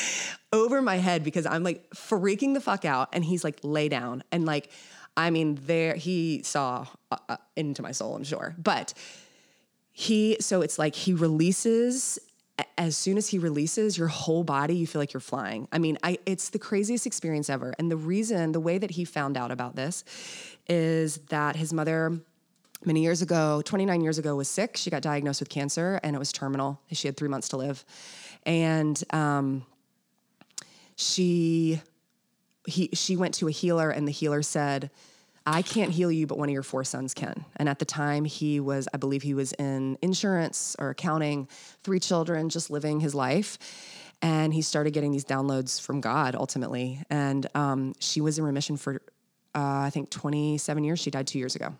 over 0.53 0.81
my 0.81 0.97
head 0.97 1.25
because 1.25 1.45
I'm 1.45 1.63
like 1.63 1.89
freaking 1.91 2.55
the 2.55 2.61
fuck 2.61 2.87
out. 2.87 3.11
And 3.13 3.23
he's 3.23 3.45
like, 3.45 3.61
lay 3.63 3.91
down. 3.91 4.25
And 4.33 4.47
like, 4.47 4.71
I 5.15 5.29
mean, 5.29 5.59
there 5.67 5.95
he 5.95 6.43
saw 6.43 6.87
uh, 7.11 7.19
uh 7.29 7.37
into 7.55 7.83
my 7.83 7.93
soul, 7.93 8.17
I'm 8.17 8.25
sure. 8.25 8.55
But 8.57 8.95
he, 9.93 10.39
so 10.41 10.63
it's 10.63 10.79
like 10.79 10.95
he 10.95 11.13
releases 11.13 12.19
as 12.77 12.97
soon 12.97 13.17
as 13.17 13.29
he 13.29 13.39
releases 13.39 13.97
your 13.97 14.09
whole 14.09 14.45
body 14.45 14.77
you 14.77 14.87
feel 14.87 15.01
like 15.01 15.13
you're 15.13 15.21
flying. 15.21 15.69
I 15.73 15.79
mean 15.79 15.99
i 16.03 16.19
it's 16.27 16.51
the 16.51 16.59
craziest 16.59 17.07
experience 17.07 17.49
ever. 17.49 17.75
And 17.79 17.91
the 17.91 17.97
reason 17.97 18.53
the 18.53 18.61
way 18.61 18.79
that 18.79 18.91
he 18.91 19.05
found 19.05 19.37
out 19.37 19.51
about 19.51 19.77
this 19.77 20.05
is 20.69 21.19
that 21.29 21.57
his 21.57 21.73
mother 21.73 22.21
many 22.85 23.03
years 23.03 23.23
ago 23.23 23.63
29 23.65 24.01
years 24.01 24.19
ago 24.19 24.37
was 24.37 24.49
sick. 24.49 24.77
She 24.77 24.91
got 24.91 25.03
diagnosed 25.03 25.41
with 25.41 25.49
cancer 25.49 26.01
and 26.03 26.15
it 26.15 26.19
was 26.19 26.33
terminal. 26.33 26.81
She 26.93 27.09
had 27.09 27.17
three 27.17 27.29
months 27.29 27.49
to 27.51 27.57
live. 27.57 27.85
And 28.45 29.03
um, 29.11 29.65
she 30.97 31.81
he 32.67 32.91
she 32.93 33.17
went 33.17 33.35
to 33.35 33.49
a 33.49 33.51
healer 33.51 33.91
and 33.91 34.07
the 34.07 34.13
healer 34.13 34.43
said 34.43 34.91
I 35.47 35.63
can't 35.63 35.91
heal 35.91 36.11
you, 36.11 36.27
but 36.27 36.39
one 36.39 36.49
of 36.49 36.53
your 36.53 36.63
four 36.63 36.85
sons 36.85 37.15
can. 37.15 37.45
And 37.57 37.69
at 37.69 37.79
the 37.79 37.85
time, 37.85 38.25
he 38.25 38.61
was, 38.61 38.89
I 38.95 38.97
believe 38.97 39.23
he 39.23 39.35
was 39.35 39.53
in 39.55 39.99
insurance 40.01 40.77
or 40.79 40.91
accounting, 40.91 41.49
three 41.83 41.99
children, 41.99 42.49
just 42.49 42.71
living 42.71 43.01
his 43.01 43.15
life. 43.15 43.59
And 44.21 44.55
he 44.55 44.63
started 44.63 44.93
getting 44.93 45.11
these 45.11 45.25
downloads 45.25 45.81
from 45.81 46.01
God 46.01 46.37
ultimately. 46.37 47.03
And 47.11 47.47
um, 47.57 47.95
she 47.99 48.21
was 48.21 48.39
in 48.39 48.45
remission 48.45 48.77
for, 48.77 49.03
uh, 49.55 49.59
I 49.87 49.91
think, 49.91 50.11
27 50.11 50.85
years. 50.85 51.01
She 51.01 51.11
died 51.11 51.27
two 51.27 51.41
years 51.41 51.57
ago. 51.57 51.75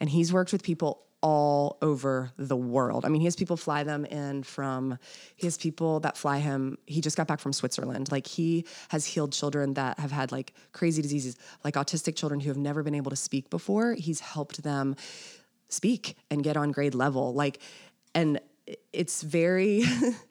And 0.00 0.10
he's 0.10 0.32
worked 0.32 0.50
with 0.50 0.62
people 0.64 1.02
all 1.22 1.76
over 1.82 2.32
the 2.36 2.56
world. 2.56 3.04
I 3.04 3.08
mean, 3.08 3.20
he 3.20 3.26
has 3.26 3.36
people 3.36 3.56
fly 3.56 3.84
them 3.84 4.04
in 4.06 4.42
from, 4.42 4.98
he 5.36 5.46
has 5.46 5.58
people 5.58 6.00
that 6.00 6.16
fly 6.16 6.38
him. 6.38 6.78
He 6.86 7.00
just 7.00 7.16
got 7.16 7.26
back 7.26 7.40
from 7.40 7.52
Switzerland. 7.52 8.10
Like, 8.10 8.26
he 8.26 8.64
has 8.88 9.04
healed 9.04 9.32
children 9.32 9.74
that 9.74 9.98
have 9.98 10.12
had 10.12 10.32
like 10.32 10.54
crazy 10.72 11.02
diseases, 11.02 11.36
like 11.64 11.74
autistic 11.74 12.16
children 12.16 12.40
who 12.40 12.48
have 12.48 12.56
never 12.56 12.82
been 12.82 12.94
able 12.94 13.10
to 13.10 13.16
speak 13.16 13.50
before. 13.50 13.94
He's 13.94 14.20
helped 14.20 14.62
them 14.62 14.96
speak 15.68 16.16
and 16.30 16.42
get 16.42 16.56
on 16.56 16.72
grade 16.72 16.94
level. 16.94 17.34
Like, 17.34 17.58
and 18.14 18.40
it's 18.92 19.22
very, 19.22 19.84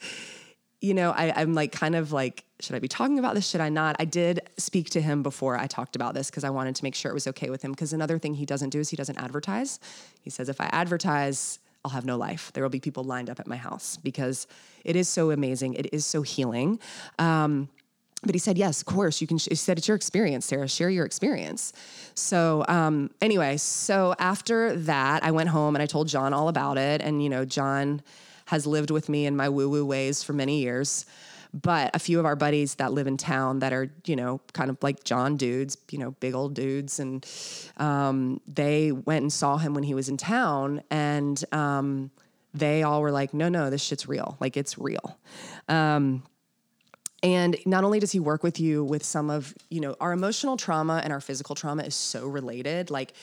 you 0.81 0.93
know, 0.93 1.11
I, 1.11 1.33
I'm 1.35 1.53
like 1.53 1.71
kind 1.71 1.95
of 1.95 2.11
like, 2.11 2.45
should 2.61 2.75
I 2.75 2.79
be 2.79 2.87
talking 2.87 3.19
about 3.19 3.35
this? 3.35 3.47
Should 3.49 3.61
I 3.61 3.69
not? 3.69 3.95
I 3.99 4.05
did 4.05 4.41
speak 4.57 4.89
to 4.91 5.01
him 5.01 5.23
before 5.23 5.57
I 5.57 5.67
talked 5.67 5.95
about 5.95 6.13
this 6.13 6.29
because 6.29 6.43
I 6.43 6.49
wanted 6.49 6.75
to 6.75 6.83
make 6.83 6.95
sure 6.95 7.11
it 7.11 7.13
was 7.13 7.27
okay 7.27 7.49
with 7.49 7.61
him. 7.61 7.71
Because 7.71 7.93
another 7.93 8.17
thing 8.17 8.33
he 8.33 8.45
doesn't 8.45 8.69
do 8.69 8.79
is 8.79 8.89
he 8.89 8.95
doesn't 8.95 9.17
advertise. 9.17 9.79
He 10.21 10.29
says, 10.29 10.49
if 10.49 10.61
I 10.61 10.69
advertise, 10.71 11.59
I'll 11.83 11.91
have 11.91 12.05
no 12.05 12.17
life. 12.17 12.51
There 12.53 12.63
will 12.63 12.69
be 12.69 12.79
people 12.79 13.03
lined 13.03 13.29
up 13.29 13.39
at 13.39 13.47
my 13.47 13.55
house 13.55 13.97
because 13.97 14.47
it 14.83 14.95
is 14.95 15.07
so 15.07 15.31
amazing. 15.31 15.73
It 15.73 15.93
is 15.93 16.05
so 16.05 16.21
healing. 16.21 16.79
Um, 17.17 17.69
but 18.23 18.35
he 18.35 18.39
said, 18.39 18.57
yes, 18.57 18.81
of 18.81 18.85
course, 18.85 19.21
you 19.21 19.27
can. 19.27 19.37
He 19.37 19.55
said, 19.55 19.77
it's 19.77 19.87
your 19.87 19.95
experience, 19.95 20.45
Sarah. 20.45 20.67
Share 20.67 20.89
your 20.89 21.05
experience. 21.05 21.71
So, 22.15 22.65
um, 22.67 23.11
anyway, 23.21 23.55
so 23.55 24.13
after 24.19 24.75
that, 24.75 25.23
I 25.23 25.31
went 25.31 25.49
home 25.49 25.75
and 25.75 25.81
I 25.81 25.85
told 25.85 26.09
John 26.09 26.33
all 26.33 26.49
about 26.49 26.77
it. 26.77 27.01
And, 27.01 27.23
you 27.23 27.29
know, 27.29 27.45
John 27.45 28.01
has 28.49 28.65
lived 28.65 28.89
with 28.89 29.09
me 29.09 29.27
in 29.27 29.35
my 29.35 29.47
woo 29.47 29.69
woo 29.69 29.85
ways 29.85 30.23
for 30.23 30.33
many 30.33 30.59
years. 30.59 31.05
But 31.53 31.95
a 31.95 31.99
few 31.99 32.19
of 32.19 32.25
our 32.25 32.35
buddies 32.35 32.75
that 32.75 32.93
live 32.93 33.07
in 33.07 33.17
town 33.17 33.59
that 33.59 33.73
are, 33.73 33.91
you 34.05 34.15
know, 34.15 34.39
kind 34.53 34.69
of 34.69 34.77
like 34.81 35.03
John 35.03 35.37
dudes, 35.37 35.77
you 35.91 35.97
know, 35.97 36.11
big 36.19 36.33
old 36.33 36.53
dudes. 36.55 36.99
And 36.99 37.25
um, 37.77 38.39
they 38.47 38.91
went 38.91 39.21
and 39.21 39.33
saw 39.33 39.57
him 39.57 39.73
when 39.73 39.83
he 39.83 39.93
was 39.93 40.09
in 40.09 40.17
town. 40.17 40.81
And 40.89 41.43
um, 41.51 42.11
they 42.53 42.83
all 42.83 43.01
were 43.01 43.11
like, 43.11 43.33
no, 43.33 43.49
no, 43.49 43.69
this 43.69 43.83
shit's 43.83 44.07
real. 44.07 44.37
Like, 44.39 44.57
it's 44.57 44.77
real. 44.77 45.17
Um, 45.67 46.23
and 47.21 47.57
not 47.65 47.83
only 47.83 47.99
does 47.99 48.11
he 48.11 48.19
work 48.19 48.43
with 48.43 48.59
you 48.59 48.83
with 48.83 49.03
some 49.03 49.29
of, 49.29 49.53
you 49.69 49.81
know, 49.81 49.95
our 49.99 50.11
emotional 50.11 50.57
trauma 50.57 51.01
and 51.03 51.13
our 51.13 51.21
physical 51.21 51.55
trauma 51.55 51.83
is 51.83 51.95
so 51.95 52.27
related. 52.27 52.89
Like, 52.89 53.13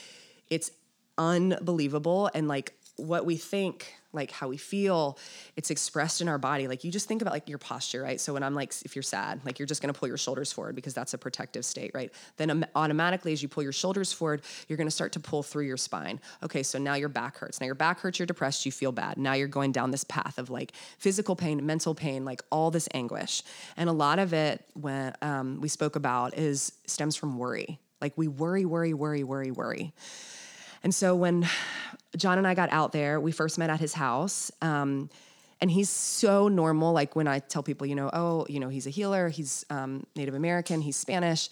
it's 0.49 0.71
unbelievable. 1.17 2.29
And 2.33 2.47
like, 2.47 2.76
what 2.97 3.25
we 3.25 3.37
think 3.37 3.93
like 4.13 4.31
how 4.31 4.47
we 4.47 4.57
feel 4.57 5.17
it's 5.55 5.69
expressed 5.69 6.21
in 6.21 6.27
our 6.27 6.37
body. 6.37 6.67
Like 6.67 6.83
you 6.83 6.91
just 6.91 7.07
think 7.07 7.21
about 7.21 7.33
like 7.33 7.47
your 7.47 7.57
posture 7.57 8.01
right? 8.01 8.19
So 8.19 8.33
when 8.33 8.43
i'm 8.43 8.55
like 8.55 8.73
if 8.83 8.95
you're 8.95 9.03
sad 9.03 9.39
like 9.45 9.59
you're 9.59 9.67
just 9.67 9.81
going 9.81 9.93
to 9.93 9.97
pull 9.97 10.07
your 10.07 10.17
shoulders 10.17 10.51
forward 10.51 10.75
because 10.75 10.93
that's 10.93 11.13
a 11.13 11.17
protective 11.17 11.63
state 11.63 11.91
right? 11.93 12.11
Then 12.37 12.49
um, 12.49 12.65
automatically 12.75 13.33
as 13.33 13.41
you 13.41 13.47
pull 13.47 13.63
your 13.63 13.71
shoulders 13.71 14.11
forward 14.11 14.41
you're 14.67 14.77
going 14.77 14.87
to 14.87 14.91
start 14.91 15.11
to 15.13 15.19
pull 15.19 15.43
through 15.43 15.65
your 15.65 15.77
spine. 15.77 16.19
Okay 16.43 16.63
so 16.63 16.79
now 16.79 16.95
your 16.95 17.09
back 17.09 17.37
hurts. 17.37 17.61
Now 17.61 17.65
your 17.65 17.75
back 17.75 17.99
hurts 17.99 18.19
you're 18.19 18.25
depressed 18.25 18.65
you 18.65 18.71
feel 18.71 18.91
bad. 18.91 19.17
Now 19.17 19.33
you're 19.33 19.47
going 19.47 19.71
down 19.71 19.91
this 19.91 20.03
path 20.03 20.37
of 20.37 20.49
like 20.49 20.73
physical 20.97 21.35
pain 21.35 21.65
mental 21.65 21.93
pain 21.93 22.25
like 22.25 22.41
all 22.51 22.71
this 22.71 22.89
anguish. 22.93 23.43
And 23.77 23.89
a 23.89 23.93
lot 23.93 24.19
of 24.19 24.33
it 24.33 24.63
when 24.73 25.13
um, 25.21 25.61
we 25.61 25.67
spoke 25.67 25.95
about 25.95 26.37
is 26.37 26.73
stems 26.85 27.15
from 27.15 27.37
worry. 27.37 27.79
Like 28.01 28.13
we 28.15 28.27
worry 28.27 28.65
worry 28.65 28.93
worry 28.93 29.23
worry 29.23 29.51
worry 29.51 29.93
and 30.87 30.95
so 30.95 31.17
when 31.17 31.45
John 32.15 32.37
and 32.37 32.47
I 32.47 32.53
got 32.53 32.71
out 32.71 32.93
there, 32.93 33.19
we 33.19 33.33
first 33.33 33.57
met 33.57 33.69
at 33.69 33.81
his 33.81 33.93
house. 33.93 34.53
Um, 34.61 35.09
and 35.59 35.69
he's 35.69 35.89
so 35.89 36.47
normal. 36.47 36.93
Like 36.93 37.13
when 37.13 37.27
I 37.27 37.39
tell 37.39 37.61
people, 37.61 37.85
you 37.85 37.93
know, 37.93 38.09
oh, 38.13 38.45
you 38.47 38.61
know, 38.61 38.69
he's 38.69 38.87
a 38.87 38.89
healer, 38.89 39.27
he's 39.27 39.65
um, 39.69 40.07
Native 40.15 40.33
American, 40.33 40.79
he's 40.79 40.95
Spanish. 40.95 41.49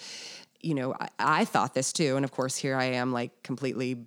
You 0.62 0.76
know, 0.76 0.96
I, 0.98 1.10
I 1.20 1.44
thought 1.44 1.74
this 1.74 1.92
too. 1.92 2.16
And 2.16 2.24
of 2.24 2.32
course, 2.32 2.56
here 2.56 2.78
I 2.78 2.86
am, 2.86 3.12
like 3.12 3.44
completely 3.44 4.06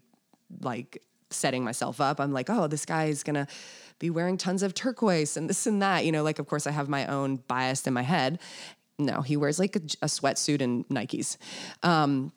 like 0.63 1.03
setting 1.29 1.63
myself 1.63 2.01
up. 2.01 2.21
I'm 2.21 2.33
like, 2.33 2.49
oh, 2.49 2.67
this 2.67 2.87
guy 2.87 3.09
is 3.09 3.23
gonna 3.23 3.49
be 3.99 4.09
wearing 4.09 4.39
tons 4.39 4.63
of 4.63 4.73
turquoise 4.73 5.37
and 5.37 5.51
this 5.51 5.67
and 5.67 5.83
that. 5.83 6.07
You 6.07 6.13
know, 6.13 6.23
like 6.23 6.39
of 6.39 6.47
course 6.47 6.67
I 6.67 6.71
have 6.71 6.89
my 6.89 7.07
own 7.07 7.37
bias 7.37 7.87
in 7.87 7.93
my 7.93 8.01
head. 8.01 8.39
No, 8.99 9.21
he 9.21 9.37
wears 9.37 9.59
like 9.59 9.77
a, 9.77 9.81
a 10.01 10.07
sweatsuit 10.07 10.63
and 10.63 10.89
Nikes. 10.89 11.37
Um, 11.83 12.33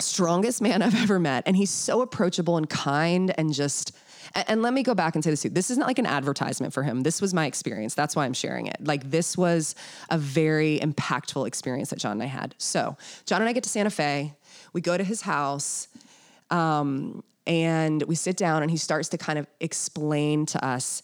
strongest 0.00 0.60
man 0.60 0.82
I've 0.82 1.00
ever 1.02 1.18
met. 1.18 1.44
And 1.46 1.56
he's 1.56 1.70
so 1.70 2.02
approachable 2.02 2.56
and 2.56 2.68
kind 2.68 3.32
and 3.38 3.52
just, 3.52 3.96
and, 4.34 4.62
let 4.62 4.72
me 4.72 4.82
go 4.82 4.94
back 4.94 5.14
and 5.14 5.22
say 5.22 5.30
this 5.30 5.42
too. 5.42 5.50
This 5.50 5.70
is 5.70 5.78
not 5.78 5.86
like 5.86 5.98
an 5.98 6.06
advertisement 6.06 6.72
for 6.72 6.82
him. 6.82 7.02
This 7.02 7.20
was 7.20 7.32
my 7.32 7.46
experience. 7.46 7.94
That's 7.94 8.16
why 8.16 8.24
I'm 8.24 8.32
sharing 8.32 8.66
it. 8.66 8.76
Like, 8.80 9.10
this 9.10 9.36
was 9.36 9.74
a 10.10 10.18
very 10.18 10.80
impactful 10.80 11.46
experience 11.46 11.90
that 11.90 11.98
John 11.98 12.12
and 12.12 12.22
I 12.22 12.26
had. 12.26 12.54
So, 12.58 12.96
John 13.26 13.42
and 13.42 13.48
I 13.48 13.52
get 13.52 13.62
to 13.64 13.68
Santa 13.68 13.90
Fe. 13.90 14.34
We 14.72 14.80
go 14.80 14.96
to 14.96 15.04
his 15.04 15.22
house. 15.22 15.88
Um, 16.50 17.22
and 17.46 18.02
we 18.04 18.14
sit 18.14 18.36
down 18.36 18.62
and 18.62 18.70
he 18.70 18.76
starts 18.76 19.10
to 19.10 19.18
kind 19.18 19.38
of 19.38 19.46
explain 19.60 20.46
to 20.46 20.64
us 20.64 21.02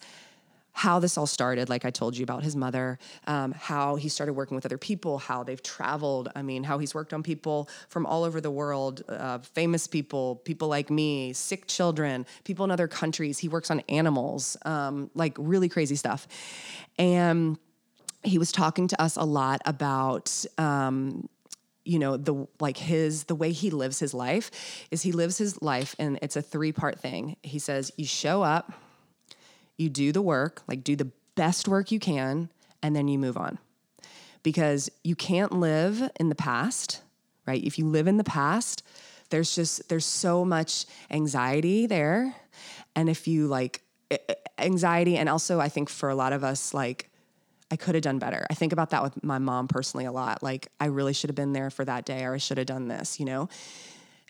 how 0.81 0.99
this 0.99 1.19
all 1.19 1.27
started, 1.27 1.69
like 1.69 1.85
I 1.85 1.91
told 1.91 2.17
you 2.17 2.23
about 2.23 2.43
his 2.43 2.57
mother, 2.57 2.99
um, 3.27 3.53
how 3.53 3.97
he 3.97 4.09
started 4.09 4.33
working 4.33 4.55
with 4.55 4.65
other 4.65 4.79
people, 4.79 5.19
how 5.19 5.43
they've 5.43 5.63
traveled. 5.63 6.31
I 6.35 6.41
mean, 6.41 6.65
how 6.65 6.79
he's 6.79 6.95
worked 6.95 7.13
on 7.13 7.23
people 7.23 7.69
from 7.91 8.07
all 8.07 8.25
over 8.25 8.41
the 8.41 8.51
world, 8.51 9.03
uh, 9.07 9.41
famous 9.41 9.87
people, 9.87 10.37
people 10.37 10.69
like 10.69 10.89
me, 10.89 11.35
sick 11.35 11.67
children, 11.67 12.25
people 12.45 12.65
in 12.65 12.71
other 12.71 12.89
countries. 12.89 13.39
He 13.39 13.47
works 13.47 13.71
on 13.71 13.81
animals, 13.91 14.57
um, 14.65 15.11
like 15.15 15.37
really 15.37 15.69
crazy 15.69 15.97
stuff. 15.97 16.27
And 16.99 17.59
he 18.23 18.39
was 18.39 18.51
talking 18.51 18.89
to 18.89 19.03
us 19.03 19.17
a 19.17 19.25
lot 19.25 19.61
about. 19.67 20.47
Um, 20.57 21.29
you 21.83 21.99
know 21.99 22.19
the 22.19 22.47
like 22.61 22.77
his 22.77 23.25
the 23.25 23.35
way 23.35 23.53
he 23.53 23.71
lives 23.71 23.99
his 23.99 24.13
life 24.13 24.51
is 24.91 25.01
he 25.01 25.13
lives 25.13 25.39
his 25.39 25.61
life 25.63 25.97
and 25.99 26.19
it's 26.21 26.37
a 26.37 26.43
three 26.43 26.73
part 26.73 27.01
thing 27.01 27.37
he 27.43 27.59
says 27.59 27.91
you 27.97 28.05
show 28.05 28.43
up 28.43 28.75
you 29.81 29.89
do 29.89 30.13
the 30.13 30.23
work, 30.23 30.63
like 30.69 30.85
do 30.85 30.95
the 30.95 31.11
best 31.35 31.67
work 31.67 31.91
you 31.91 31.99
can, 31.99 32.51
and 32.83 32.95
then 32.95 33.09
you 33.09 33.19
move 33.19 33.37
on. 33.37 33.59
Because 34.43 34.91
you 35.05 35.17
can't 35.17 35.53
live 35.53 36.11
in 36.19 36.29
the 36.29 36.35
past, 36.35 37.03
right? 37.47 37.63
If 37.63 37.79
you 37.79 37.87
live 37.87 38.07
in 38.07 38.17
the 38.17 38.25
past, 38.25 38.83
there's 39.31 39.55
just 39.55 39.89
there's 39.89 40.07
so 40.07 40.45
much 40.45 40.87
anxiety 41.11 41.87
there. 41.87 42.35
And 42.95 43.09
if 43.09 43.27
you 43.27 43.47
like 43.47 43.83
anxiety 44.59 45.17
and 45.17 45.29
also 45.29 45.61
I 45.61 45.69
think 45.69 45.89
for 45.89 46.09
a 46.09 46.15
lot 46.15 46.33
of 46.33 46.43
us 46.45 46.75
like 46.75 47.09
I 47.71 47.77
could 47.77 47.95
have 47.95 48.03
done 48.03 48.19
better. 48.19 48.47
I 48.51 48.55
think 48.55 48.73
about 48.73 48.91
that 48.91 49.03
with 49.03 49.23
my 49.23 49.39
mom 49.39 49.69
personally 49.69 50.05
a 50.05 50.13
lot. 50.13 50.43
Like 50.43 50.69
I 50.81 50.87
really 50.87 51.13
should 51.13 51.31
have 51.31 51.37
been 51.37 51.53
there 51.53 51.71
for 51.71 51.85
that 51.85 52.05
day 52.05 52.25
or 52.25 52.35
I 52.35 52.39
should 52.39 52.59
have 52.59 52.67
done 52.67 52.89
this, 52.89 53.21
you 53.21 53.27
know? 53.27 53.49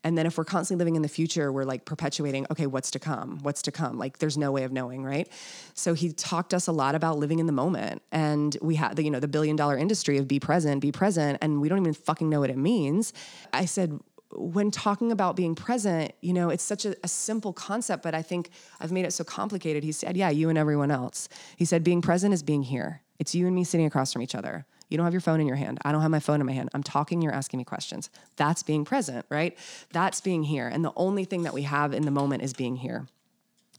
And 0.03 0.17
then 0.17 0.27
if 0.27 0.39
we're 0.39 0.45
constantly 0.45 0.81
living 0.81 0.97
in 0.97 1.03
the 1.03 1.09
future, 1.09 1.53
we're 1.53 1.65
like 1.65 1.85
perpetuating, 1.85 2.47
okay, 2.51 2.67
what's 2.67 2.91
to 2.93 2.99
come? 2.99 3.39
What's 3.43 3.63
to 3.63 3.73
come? 3.73 3.99
Like 3.99 4.19
there's 4.19 4.39
no 4.39 4.51
way 4.51 4.65
of 4.65 4.73
knowing, 4.73 5.05
right? 5.05 5.29
So 5.75 5.95
he 5.95 6.13
talked 6.13 6.55
us 6.55 6.67
a 6.67 6.73
lot 6.73 6.95
about 6.95 7.19
living 7.19 7.39
in 7.39 7.47
the 7.47 7.53
moment. 7.53 8.03
And 8.11 8.57
we 8.63 8.77
had 8.77 8.97
the, 8.97 9.05
you 9.05 9.11
know, 9.11 9.21
the 9.21 9.29
billion 9.29 9.57
dollar 9.57 9.77
industry 9.77 10.17
of 10.19 10.27
be 10.27 10.41
present, 10.41 10.81
be 10.81 10.93
present, 10.93 11.39
and 11.43 11.61
we 11.61 11.69
don't 11.69 11.79
even 11.79 11.95
fucking 11.95 12.29
know 12.29 12.41
what 12.41 12.51
it 12.51 12.57
means. 12.57 13.13
I 13.53 13.67
said, 13.67 14.01
when 14.33 14.71
talking 14.71 15.13
about 15.13 15.37
being 15.37 15.55
present, 15.55 16.13
you 16.21 16.33
know, 16.33 16.51
it's 16.51 16.63
such 16.63 16.85
a, 16.85 16.95
a, 17.03 17.09
simple 17.09 17.53
concept, 17.53 18.03
but 18.03 18.15
I 18.15 18.23
think 18.23 18.51
I've 18.81 18.93
made 18.93 19.05
it 19.05 19.13
so 19.13 19.25
complicated. 19.25 19.83
He 19.83 19.91
said, 19.91 20.17
Yeah, 20.17 20.31
you 20.31 20.49
and 20.49 20.57
everyone 20.57 20.93
else. 20.93 21.29
He 21.57 21.65
said, 21.65 21.83
Being 21.83 22.01
present 22.01 22.33
is 22.33 22.43
being 22.43 22.63
here. 22.63 23.03
It's 23.19 23.35
you 23.35 23.47
and 23.47 23.57
me 23.57 23.65
sitting 23.65 23.87
across 23.87 24.13
from 24.13 24.23
each 24.23 24.37
other. 24.37 24.67
You 24.91 24.97
don't 24.97 25.07
have 25.07 25.15
your 25.15 25.21
phone 25.21 25.41
in 25.41 25.47
your 25.47 25.57
hand. 25.57 25.79
I 25.85 25.93
don't 25.93 26.03
have 26.03 26.11
my 26.11 26.21
phone 26.21 26.41
in 26.41 26.47
my 26.47 26.53
hand. 26.53 26.69
I'm 26.75 26.83
talking, 26.83 27.23
you're 27.23 27.33
asking 27.33 27.59
me 27.59 27.65
questions. 27.65 28.11
That's 28.37 28.63
being 28.63 28.85
present, 28.85 29.25
right? 29.31 29.57
That's 29.93 30.21
being 30.21 30.43
here. 30.43 30.69
And 30.69 30.85
the 30.85 30.93
only 30.97 31.25
thing 31.25 31.45
that 31.45 31.55
we 31.55 31.63
have 31.63 31.95
in 31.95 32.03
the 32.03 32.11
moment 32.11 32.43
is 32.43 32.53
being 32.53 32.77
here. 32.77 33.07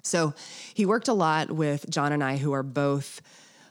So 0.03 0.33
he 0.73 0.85
worked 0.85 1.09
a 1.09 1.13
lot 1.13 1.51
with 1.51 1.87
John 1.89 2.11
and 2.11 2.23
I, 2.23 2.37
who 2.37 2.53
are 2.53 2.63
both 2.63 3.21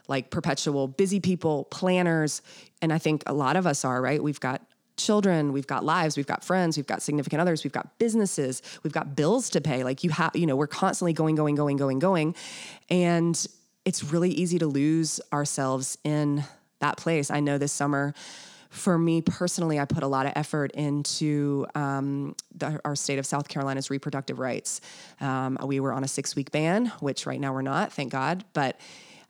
like 0.07 0.29
perpetual 0.29 0.87
busy 0.87 1.19
people, 1.19 1.65
planners. 1.65 2.41
And 2.81 2.93
I 2.93 2.99
think 2.99 3.23
a 3.25 3.33
lot 3.33 3.55
of 3.55 3.65
us 3.65 3.83
are, 3.83 4.01
right? 4.01 4.21
We've 4.21 4.39
got 4.39 4.61
children, 4.97 5.51
we've 5.51 5.67
got 5.67 5.83
lives, 5.83 6.15
we've 6.15 6.27
got 6.27 6.43
friends, 6.43 6.77
we've 6.77 6.87
got 6.87 7.01
significant 7.01 7.41
others, 7.41 7.63
we've 7.63 7.73
got 7.73 7.97
businesses, 7.97 8.61
we've 8.83 8.93
got 8.93 9.15
bills 9.15 9.49
to 9.51 9.61
pay. 9.61 9.83
Like 9.83 10.03
you 10.03 10.11
have, 10.11 10.35
you 10.35 10.45
know, 10.45 10.55
we're 10.55 10.67
constantly 10.67 11.13
going, 11.13 11.35
going, 11.35 11.55
going, 11.55 11.77
going, 11.77 11.99
going. 11.99 12.35
And 12.89 13.43
it's 13.83 14.03
really 14.03 14.29
easy 14.29 14.59
to 14.59 14.67
lose 14.67 15.19
ourselves 15.33 15.97
in 16.03 16.43
that 16.81 16.97
place. 16.97 17.31
I 17.31 17.39
know 17.39 17.57
this 17.57 17.71
summer, 17.71 18.13
for 18.69 18.97
me 18.97 19.21
personally, 19.21 19.79
I 19.79 19.85
put 19.85 20.03
a 20.03 20.07
lot 20.07 20.25
of 20.25 20.33
effort 20.35 20.71
into 20.71 21.65
um, 21.75 22.35
the, 22.55 22.79
our 22.85 22.95
state 22.95 23.19
of 23.19 23.25
South 23.25 23.47
Carolina's 23.49 23.89
reproductive 23.89 24.39
rights. 24.39 24.79
Um, 25.19 25.57
we 25.65 25.79
were 25.79 25.91
on 25.91 26.03
a 26.03 26.07
six 26.07 26.35
week 26.35 26.51
ban, 26.51 26.87
which 26.99 27.25
right 27.25 27.39
now 27.39 27.53
we're 27.53 27.63
not, 27.63 27.91
thank 27.91 28.11
God, 28.11 28.45
but 28.53 28.79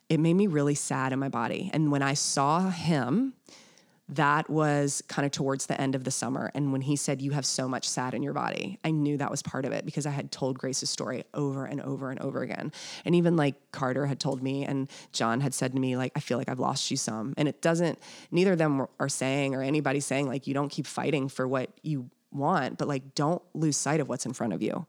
it 0.10 0.20
made 0.20 0.36
me 0.36 0.46
really 0.48 0.76
sad 0.76 1.12
in 1.12 1.20
my 1.20 1.30
body. 1.30 1.72
And 1.74 1.92
when 1.92 2.02
I 2.04 2.14
saw 2.14 2.70
him, 2.70 3.34
that 4.12 4.50
was 4.50 5.02
kind 5.08 5.26
of 5.26 5.32
towards 5.32 5.68
the 5.68 5.80
end 5.80 5.96
of 5.96 6.04
the 6.04 6.12
summer. 6.12 6.52
And 6.54 6.74
when 6.74 6.82
he 6.82 6.98
said, 6.98 7.22
You 7.22 7.32
have 7.32 7.46
so 7.46 7.68
much 7.68 7.88
sad 7.88 8.14
in 8.14 8.22
your 8.22 8.34
body, 8.34 8.78
I 8.84 8.92
knew 8.92 9.18
that 9.18 9.32
was 9.32 9.42
part 9.42 9.66
of 9.66 9.72
it 9.72 9.86
because 9.86 10.06
I 10.06 10.12
had 10.12 10.32
told 10.32 10.60
Grace's 10.60 10.90
story 10.90 11.24
over 11.34 11.66
and 11.66 11.82
over 11.82 12.12
and 12.12 12.20
over 12.20 12.42
again. 12.42 12.74
And 13.06 13.16
even 13.16 13.38
like 13.38 13.56
Carter 13.72 14.06
had 14.06 14.20
told 14.20 14.44
me, 14.44 14.66
and 14.66 14.90
John 15.14 15.40
had 15.40 15.54
said 15.54 15.74
to 15.74 15.80
me, 15.80 15.96
like, 15.96 16.12
I 16.16 16.20
feel 16.20 16.38
like 16.38 16.50
I've 16.50 16.60
lost 16.60 16.92
you 16.92 16.98
some. 16.98 17.34
And 17.38 17.48
it 17.48 17.62
doesn't, 17.62 18.00
neither 18.32 18.52
of 18.52 18.58
them 18.58 18.86
are 19.00 19.10
saying 19.10 19.56
or 19.56 19.62
anybody 19.62 20.02
saying, 20.02 20.28
like, 20.28 20.46
you 20.46 20.54
don't 20.54 20.70
keep 20.70 20.86
fighting 20.86 21.30
for 21.30 21.48
what 21.48 21.70
you 21.82 22.10
want, 22.34 22.78
but 22.78 22.88
like, 22.88 23.16
don't 23.16 23.42
lose 23.54 23.78
sight 23.78 24.02
of 24.02 24.10
what's 24.10 24.26
in 24.26 24.34
front 24.34 24.54
of 24.54 24.62
you 24.62 24.86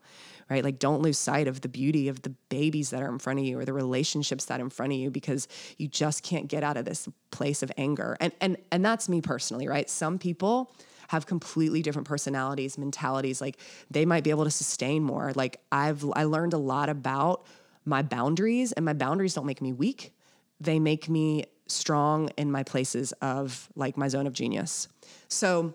right? 0.53 0.63
Like, 0.63 0.77
don't 0.77 1.01
lose 1.01 1.17
sight 1.17 1.47
of 1.47 1.61
the 1.61 1.67
beauty 1.67 2.09
of 2.09 2.21
the 2.21 2.29
babies 2.49 2.91
that 2.91 3.01
are 3.01 3.09
in 3.09 3.17
front 3.17 3.39
of 3.39 3.45
you 3.45 3.57
or 3.57 3.65
the 3.65 3.73
relationships 3.73 4.45
that 4.45 4.61
are 4.61 4.63
in 4.63 4.69
front 4.69 4.93
of 4.93 4.99
you 4.99 5.09
because 5.09 5.47
you 5.79 5.87
just 5.87 6.21
can't 6.21 6.47
get 6.47 6.63
out 6.63 6.77
of 6.77 6.85
this 6.85 7.09
place 7.31 7.63
of 7.63 7.71
anger. 7.75 8.15
And 8.19 8.31
and 8.39 8.57
and 8.71 8.85
that's 8.85 9.09
me 9.09 9.19
personally, 9.19 9.67
right? 9.67 9.89
Some 9.89 10.19
people 10.19 10.71
have 11.07 11.25
completely 11.25 11.81
different 11.81 12.07
personalities, 12.07 12.77
mentalities. 12.77 13.41
Like 13.41 13.57
they 13.89 14.05
might 14.05 14.23
be 14.23 14.29
able 14.29 14.43
to 14.43 14.51
sustain 14.51 15.03
more. 15.03 15.31
Like 15.33 15.59
I've 15.71 16.05
I 16.13 16.25
learned 16.25 16.53
a 16.53 16.59
lot 16.59 16.87
about 16.87 17.47
my 17.83 18.03
boundaries, 18.03 18.73
and 18.73 18.85
my 18.85 18.93
boundaries 18.93 19.33
don't 19.33 19.47
make 19.47 19.61
me 19.61 19.73
weak. 19.73 20.13
They 20.61 20.77
make 20.77 21.09
me 21.09 21.45
strong 21.65 22.29
in 22.37 22.51
my 22.51 22.61
places 22.61 23.11
of 23.23 23.69
like 23.75 23.97
my 23.97 24.07
zone 24.07 24.27
of 24.27 24.33
genius. 24.33 24.87
So 25.29 25.73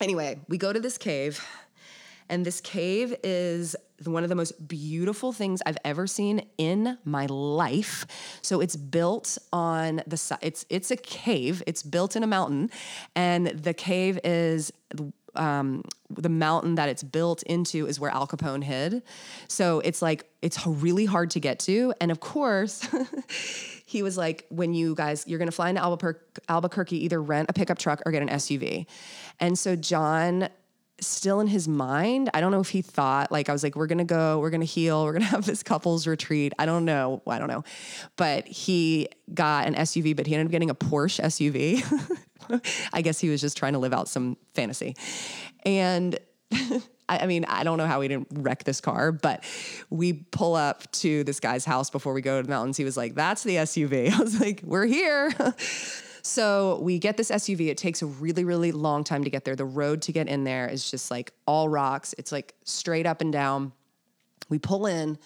anyway, 0.00 0.40
we 0.48 0.56
go 0.56 0.72
to 0.72 0.80
this 0.80 0.96
cave 0.96 1.44
and 2.28 2.44
this 2.44 2.60
cave 2.60 3.14
is 3.22 3.76
one 4.04 4.22
of 4.22 4.28
the 4.28 4.34
most 4.34 4.68
beautiful 4.68 5.32
things 5.32 5.62
I've 5.64 5.78
ever 5.84 6.06
seen 6.06 6.46
in 6.58 6.98
my 7.04 7.26
life. 7.26 8.06
So 8.42 8.60
it's 8.60 8.76
built 8.76 9.38
on 9.52 10.02
the 10.06 10.16
side. 10.16 10.38
it's 10.42 10.66
it's 10.68 10.90
a 10.90 10.96
cave. 10.96 11.62
It's 11.66 11.82
built 11.82 12.16
in 12.16 12.22
a 12.22 12.26
mountain, 12.26 12.70
and 13.14 13.46
the 13.48 13.74
cave 13.74 14.18
is. 14.24 14.72
Um, 15.34 15.82
the 16.08 16.30
mountain 16.30 16.76
that 16.76 16.88
it's 16.88 17.02
built 17.02 17.42
into 17.42 17.86
is 17.86 18.00
where 18.00 18.10
Al 18.10 18.26
Capone 18.26 18.64
hid. 18.64 19.02
So 19.48 19.80
it's 19.80 20.00
like, 20.00 20.24
it's 20.40 20.66
really 20.66 21.04
hard 21.04 21.32
to 21.32 21.40
get 21.40 21.58
to. 21.60 21.92
And 22.00 22.10
of 22.10 22.20
course, 22.20 22.88
he 23.84 24.02
was 24.02 24.16
like, 24.16 24.46
when 24.48 24.72
you 24.72 24.94
guys, 24.94 25.24
you're 25.26 25.38
going 25.38 25.48
to 25.48 25.52
fly 25.52 25.68
into 25.68 25.82
Albuquerque, 25.82 26.40
Albuquerque, 26.48 27.04
either 27.04 27.20
rent 27.20 27.50
a 27.50 27.52
pickup 27.52 27.76
truck 27.76 28.02
or 28.06 28.12
get 28.12 28.22
an 28.22 28.30
SUV. 28.30 28.86
And 29.38 29.58
so 29.58 29.76
John 29.76 30.48
still 31.00 31.40
in 31.40 31.46
his 31.46 31.68
mind. 31.68 32.30
I 32.32 32.40
don't 32.40 32.50
know 32.50 32.60
if 32.60 32.70
he 32.70 32.82
thought 32.82 33.30
like 33.30 33.48
I 33.48 33.52
was 33.52 33.62
like 33.62 33.76
we're 33.76 33.86
going 33.86 33.98
to 33.98 34.04
go, 34.04 34.38
we're 34.38 34.50
going 34.50 34.60
to 34.60 34.66
heal, 34.66 35.04
we're 35.04 35.12
going 35.12 35.22
to 35.24 35.28
have 35.28 35.46
this 35.46 35.62
couples 35.62 36.06
retreat. 36.06 36.52
I 36.58 36.66
don't 36.66 36.84
know. 36.84 37.22
I 37.26 37.38
don't 37.38 37.48
know. 37.48 37.64
But 38.16 38.46
he 38.46 39.08
got 39.32 39.66
an 39.66 39.74
SUV, 39.74 40.16
but 40.16 40.26
he 40.26 40.34
ended 40.34 40.48
up 40.48 40.52
getting 40.52 40.70
a 40.70 40.74
Porsche 40.74 41.22
SUV. 41.22 41.82
I 42.92 43.02
guess 43.02 43.18
he 43.18 43.28
was 43.28 43.40
just 43.40 43.56
trying 43.56 43.72
to 43.74 43.78
live 43.78 43.92
out 43.92 44.08
some 44.08 44.36
fantasy. 44.54 44.96
And 45.64 46.18
I 47.08 47.26
mean, 47.26 47.44
I 47.44 47.62
don't 47.62 47.78
know 47.78 47.86
how 47.86 48.00
we 48.00 48.08
didn't 48.08 48.28
wreck 48.32 48.64
this 48.64 48.80
car, 48.80 49.12
but 49.12 49.44
we 49.90 50.12
pull 50.12 50.56
up 50.56 50.90
to 50.92 51.22
this 51.24 51.38
guy's 51.38 51.64
house 51.64 51.88
before 51.88 52.12
we 52.12 52.20
go 52.20 52.40
to 52.40 52.42
the 52.42 52.48
mountains. 52.52 52.76
He 52.76 52.84
was 52.84 52.96
like, 52.96 53.14
That's 53.14 53.42
the 53.42 53.56
SUV. 53.56 54.12
I 54.12 54.18
was 54.18 54.40
like, 54.40 54.62
We're 54.64 54.86
here. 54.86 55.32
So 56.26 56.80
we 56.82 56.98
get 56.98 57.16
this 57.16 57.30
SUV. 57.30 57.68
It 57.68 57.78
takes 57.78 58.02
a 58.02 58.06
really, 58.06 58.42
really 58.42 58.72
long 58.72 59.04
time 59.04 59.22
to 59.22 59.30
get 59.30 59.44
there. 59.44 59.54
The 59.54 59.64
road 59.64 60.02
to 60.02 60.12
get 60.12 60.26
in 60.26 60.42
there 60.42 60.66
is 60.66 60.90
just 60.90 61.08
like 61.08 61.32
all 61.46 61.68
rocks. 61.68 62.16
It's 62.18 62.32
like 62.32 62.54
straight 62.64 63.06
up 63.06 63.20
and 63.20 63.32
down. 63.32 63.72
We 64.48 64.58
pull 64.58 64.86
in, 64.86 65.18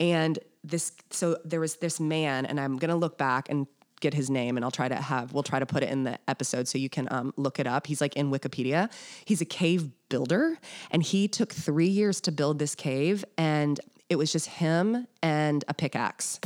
and 0.00 0.38
this, 0.64 0.92
so 1.10 1.36
there 1.44 1.60
was 1.60 1.76
this 1.76 2.00
man, 2.00 2.46
and 2.46 2.58
I'm 2.58 2.78
gonna 2.78 2.96
look 2.96 3.18
back 3.18 3.50
and 3.50 3.66
get 4.00 4.14
his 4.14 4.30
name 4.30 4.56
and 4.56 4.64
I'll 4.64 4.70
try 4.70 4.88
to 4.88 4.94
have 4.94 5.34
we'll 5.34 5.42
try 5.42 5.58
to 5.58 5.66
put 5.66 5.82
it 5.82 5.90
in 5.90 6.04
the 6.04 6.18
episode 6.26 6.66
so 6.66 6.78
you 6.78 6.88
can 6.88 7.06
um, 7.10 7.34
look 7.36 7.60
it 7.60 7.66
up. 7.66 7.86
He's 7.86 8.00
like 8.00 8.16
in 8.16 8.30
Wikipedia. 8.30 8.90
He's 9.26 9.42
a 9.42 9.44
cave 9.44 9.90
builder 10.08 10.56
and 10.90 11.02
he 11.02 11.28
took 11.28 11.52
3 11.52 11.86
years 11.86 12.18
to 12.22 12.32
build 12.32 12.58
this 12.58 12.74
cave 12.74 13.26
and 13.36 13.78
it 14.08 14.16
was 14.16 14.32
just 14.32 14.46
him 14.46 15.06
and 15.22 15.66
a 15.68 15.74
pickaxe. 15.74 16.40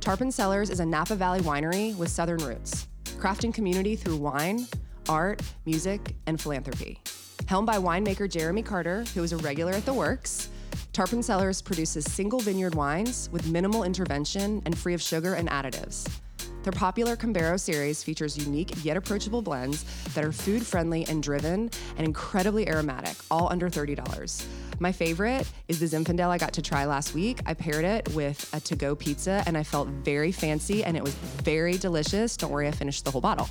Tarpon 0.00 0.32
Cellars 0.32 0.70
is 0.70 0.80
a 0.80 0.86
Napa 0.86 1.16
Valley 1.16 1.40
winery 1.40 1.94
with 1.98 2.08
southern 2.08 2.38
roots 2.38 2.86
crafting 3.18 3.52
community 3.52 3.96
through 3.96 4.16
wine, 4.16 4.66
art, 5.08 5.40
music, 5.64 6.14
and 6.26 6.40
philanthropy. 6.40 7.00
Helmed 7.46 7.66
by 7.66 7.78
winemaker 7.78 8.28
Jeremy 8.28 8.62
Carter, 8.62 9.04
who 9.14 9.22
is 9.22 9.32
a 9.32 9.36
regular 9.38 9.72
at 9.72 9.86
the 9.86 9.94
works, 9.94 10.48
Tarpon 10.92 11.22
Cellars 11.22 11.62
produces 11.62 12.04
single 12.04 12.40
vineyard 12.40 12.74
wines 12.74 13.28
with 13.32 13.46
minimal 13.48 13.84
intervention 13.84 14.62
and 14.64 14.76
free 14.76 14.94
of 14.94 15.02
sugar 15.02 15.34
and 15.34 15.48
additives. 15.48 16.08
Their 16.62 16.72
popular 16.72 17.16
Cambaro 17.16 17.60
series 17.60 18.02
features 18.02 18.36
unique 18.36 18.84
yet 18.84 18.96
approachable 18.96 19.40
blends 19.40 19.84
that 20.14 20.24
are 20.24 20.32
food 20.32 20.66
friendly 20.66 21.06
and 21.08 21.22
driven 21.22 21.70
and 21.96 22.06
incredibly 22.06 22.68
aromatic, 22.68 23.16
all 23.30 23.48
under 23.52 23.70
$30. 23.70 24.44
My 24.78 24.92
favorite 24.92 25.48
is 25.68 25.80
the 25.80 25.86
Zinfandel 25.86 26.28
I 26.28 26.36
got 26.36 26.52
to 26.54 26.62
try 26.62 26.84
last 26.84 27.14
week. 27.14 27.40
I 27.46 27.54
paired 27.54 27.84
it 27.84 28.08
with 28.14 28.48
a 28.52 28.60
to 28.60 28.76
go 28.76 28.94
pizza 28.94 29.42
and 29.46 29.56
I 29.56 29.62
felt 29.62 29.88
very 29.88 30.32
fancy 30.32 30.84
and 30.84 30.96
it 30.96 31.02
was 31.02 31.14
very 31.14 31.78
delicious. 31.78 32.36
Don't 32.36 32.50
worry, 32.50 32.68
I 32.68 32.72
finished 32.72 33.04
the 33.04 33.10
whole 33.10 33.22
bottle. 33.22 33.48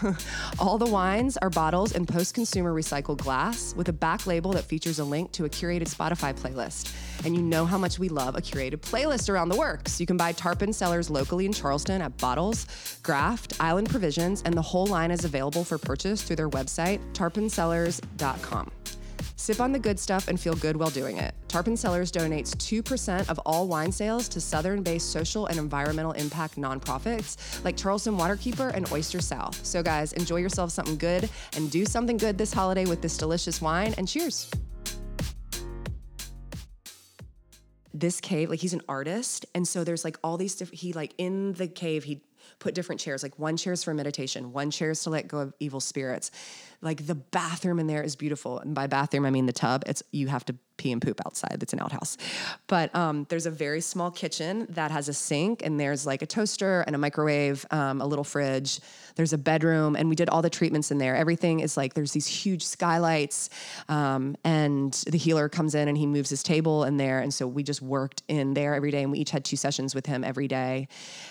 All 0.58 0.78
the 0.78 0.86
wines 0.86 1.36
are 1.36 1.50
bottles 1.50 1.92
in 1.92 2.06
post 2.06 2.34
consumer 2.34 2.72
recycled 2.72 3.18
glass 3.18 3.74
with 3.76 3.88
a 3.88 3.92
back 3.92 4.26
label 4.26 4.52
that 4.52 4.64
features 4.64 4.98
a 4.98 5.04
link 5.04 5.30
to 5.32 5.44
a 5.44 5.48
curated 5.48 5.94
Spotify 5.94 6.34
playlist. 6.34 6.94
And 7.26 7.36
you 7.36 7.42
know 7.42 7.66
how 7.66 7.76
much 7.76 7.98
we 7.98 8.08
love 8.08 8.34
a 8.34 8.40
curated 8.40 8.78
playlist 8.78 9.28
around 9.28 9.50
the 9.50 9.56
works. 9.56 10.00
You 10.00 10.06
can 10.06 10.16
buy 10.16 10.32
Tarpon 10.32 10.72
Cellars 10.72 11.10
locally 11.10 11.44
in 11.44 11.52
Charleston 11.52 12.00
at 12.00 12.16
Bottles, 12.16 12.66
Graft, 13.02 13.54
Island 13.60 13.90
Provisions, 13.90 14.42
and 14.44 14.54
the 14.54 14.62
whole 14.62 14.86
line 14.86 15.10
is 15.10 15.24
available 15.24 15.64
for 15.64 15.76
purchase 15.76 16.22
through 16.22 16.36
their 16.36 16.50
website, 16.50 17.00
tarponcellars.com. 17.12 18.70
Sip 19.36 19.60
on 19.60 19.70
the 19.70 19.78
good 19.78 20.00
stuff 20.00 20.28
and 20.28 20.40
feel 20.40 20.54
good 20.54 20.76
while 20.76 20.90
doing 20.90 21.18
it. 21.18 21.34
Tarpon 21.46 21.76
Cellars 21.76 22.10
donates 22.10 22.56
2% 22.56 23.28
of 23.28 23.38
all 23.44 23.68
wine 23.68 23.92
sales 23.92 24.28
to 24.30 24.40
Southern 24.40 24.82
based 24.82 25.12
social 25.12 25.46
and 25.46 25.58
environmental 25.58 26.12
impact 26.12 26.56
nonprofits 26.56 27.62
like 27.64 27.76
Charleston 27.76 28.16
Waterkeeper 28.16 28.72
and 28.74 28.90
Oyster 28.90 29.20
South. 29.20 29.64
So, 29.64 29.82
guys, 29.82 30.14
enjoy 30.14 30.36
yourself 30.36 30.72
something 30.72 30.96
good 30.96 31.28
and 31.54 31.70
do 31.70 31.84
something 31.84 32.16
good 32.16 32.38
this 32.38 32.52
holiday 32.52 32.86
with 32.86 33.02
this 33.02 33.16
delicious 33.16 33.60
wine 33.60 33.94
and 33.98 34.08
cheers. 34.08 34.50
this 37.98 38.20
cave 38.20 38.50
like 38.50 38.60
he's 38.60 38.74
an 38.74 38.82
artist 38.90 39.46
and 39.54 39.66
so 39.66 39.82
there's 39.82 40.04
like 40.04 40.18
all 40.22 40.36
these 40.36 40.54
different 40.54 40.78
he 40.78 40.92
like 40.92 41.14
in 41.16 41.54
the 41.54 41.66
cave 41.66 42.04
he 42.04 42.20
put 42.58 42.74
different 42.74 43.00
chairs 43.00 43.22
like 43.22 43.38
one 43.38 43.56
chair 43.56 43.72
is 43.72 43.84
for 43.84 43.92
meditation 43.94 44.52
one 44.52 44.70
chair 44.70 44.90
is 44.90 45.02
to 45.02 45.10
let 45.10 45.28
go 45.28 45.38
of 45.38 45.54
evil 45.60 45.80
spirits. 45.80 46.30
Like 46.82 47.06
the 47.06 47.14
bathroom 47.14 47.78
in 47.78 47.86
there 47.86 48.02
is 48.02 48.16
beautiful 48.16 48.58
and 48.58 48.74
by 48.74 48.86
bathroom 48.86 49.24
i 49.24 49.30
mean 49.30 49.46
the 49.46 49.52
tub. 49.52 49.82
It's 49.86 50.02
you 50.12 50.28
have 50.28 50.44
to 50.46 50.56
pee 50.76 50.92
and 50.92 51.00
poop 51.00 51.20
outside. 51.26 51.58
It's 51.62 51.72
an 51.72 51.80
outhouse. 51.80 52.16
But 52.66 52.94
um, 52.94 53.26
there's 53.28 53.46
a 53.46 53.50
very 53.50 53.80
small 53.80 54.10
kitchen 54.10 54.66
that 54.70 54.90
has 54.90 55.08
a 55.08 55.12
sink, 55.12 55.62
and 55.64 55.78
there's 55.78 56.06
like 56.06 56.22
a 56.22 56.26
toaster 56.26 56.82
and 56.82 56.94
a 56.94 56.98
microwave, 56.98 57.66
um, 57.70 58.00
a 58.00 58.06
little 58.06 58.24
fridge. 58.24 58.80
There's 59.14 59.32
a 59.32 59.38
bedroom, 59.38 59.96
and 59.96 60.08
we 60.08 60.16
did 60.16 60.28
all 60.28 60.42
the 60.42 60.50
treatments 60.50 60.90
in 60.90 60.98
there. 60.98 61.16
Everything 61.16 61.60
is 61.60 61.76
like 61.76 61.94
there's 61.94 62.12
these 62.12 62.26
huge 62.26 62.62
skylights, 62.62 63.50
um, 63.88 64.36
and 64.44 64.92
the 65.06 65.18
healer 65.18 65.48
comes 65.48 65.74
in 65.74 65.88
and 65.88 65.96
he 65.96 66.06
moves 66.06 66.30
his 66.30 66.42
table 66.42 66.84
in 66.84 66.96
there. 66.96 67.20
And 67.20 67.32
so 67.32 67.46
we 67.46 67.62
just 67.62 67.82
worked 67.82 68.22
in 68.28 68.54
there 68.54 68.74
every 68.74 68.90
day, 68.90 69.02
and 69.02 69.12
we 69.12 69.18
each 69.18 69.30
had 69.30 69.44
two 69.44 69.56
sessions 69.56 69.94
with 69.94 70.06
him 70.06 70.24
every 70.24 70.48
day. 70.48 70.88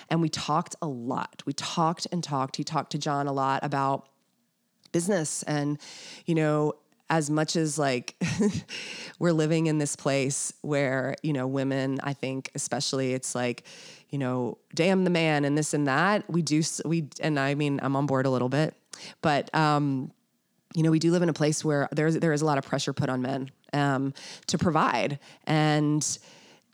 And 0.09 0.21
we 0.21 0.29
talked 0.29 0.75
a 0.81 0.87
lot. 0.87 1.43
We 1.45 1.53
talked 1.53 2.07
and 2.11 2.23
talked. 2.23 2.55
He 2.55 2.63
talked 2.63 2.91
to 2.93 2.97
John 2.97 3.27
a 3.27 3.33
lot 3.33 3.63
about 3.63 4.07
business 4.95 5.43
and 5.43 5.77
you 6.25 6.33
know 6.33 6.71
as 7.09 7.29
much 7.29 7.55
as 7.55 7.77
like 7.77 8.15
we're 9.19 9.31
living 9.31 9.67
in 9.67 9.77
this 9.77 9.95
place 9.95 10.53
where 10.61 11.15
you 11.21 11.33
know 11.33 11.45
women 11.45 11.99
i 12.03 12.13
think 12.13 12.49
especially 12.55 13.13
it's 13.13 13.35
like 13.35 13.63
you 14.09 14.17
know 14.17 14.57
damn 14.73 15.03
the 15.03 15.09
man 15.09 15.45
and 15.45 15.57
this 15.57 15.73
and 15.73 15.87
that 15.87 16.27
we 16.29 16.41
do 16.41 16.63
we 16.83 17.07
and 17.21 17.39
i 17.39 17.53
mean 17.53 17.79
i'm 17.83 17.95
on 17.95 18.05
board 18.05 18.25
a 18.25 18.29
little 18.29 18.49
bit 18.49 18.73
but 19.21 19.53
um 19.53 20.11
you 20.75 20.83
know 20.83 20.91
we 20.91 20.99
do 20.99 21.11
live 21.11 21.21
in 21.21 21.29
a 21.29 21.33
place 21.33 21.63
where 21.63 21.87
there's 21.91 22.15
there 22.19 22.33
is 22.33 22.41
a 22.41 22.45
lot 22.45 22.57
of 22.57 22.65
pressure 22.65 22.93
put 22.93 23.09
on 23.09 23.21
men 23.21 23.49
um 23.73 24.13
to 24.47 24.57
provide. 24.57 25.19
And 25.45 26.05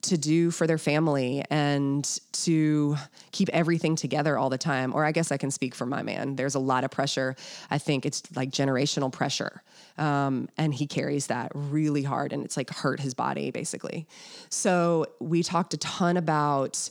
to 0.03 0.17
do 0.17 0.51
for 0.51 0.67
their 0.67 0.77
family 0.77 1.43
and 1.49 2.19
to 2.31 2.95
keep 3.31 3.49
everything 3.49 3.95
together 3.95 4.37
all 4.37 4.49
the 4.49 4.57
time. 4.57 4.93
Or 4.93 5.05
I 5.05 5.11
guess 5.11 5.31
I 5.31 5.37
can 5.37 5.51
speak 5.51 5.75
for 5.75 5.85
my 5.85 6.01
man. 6.01 6.35
There's 6.35 6.55
a 6.55 6.59
lot 6.59 6.83
of 6.83 6.91
pressure. 6.91 7.35
I 7.69 7.77
think 7.77 8.05
it's 8.05 8.23
like 8.35 8.49
generational 8.51 9.11
pressure 9.11 9.61
um, 9.97 10.49
and 10.57 10.73
he 10.73 10.87
carries 10.87 11.27
that 11.27 11.51
really 11.53 12.03
hard 12.03 12.33
and 12.33 12.43
it's 12.43 12.57
like 12.57 12.69
hurt 12.69 12.99
his 12.99 13.13
body 13.13 13.51
basically. 13.51 14.07
So 14.49 15.07
we 15.19 15.43
talked 15.43 15.73
a 15.73 15.77
ton 15.77 16.17
about 16.17 16.89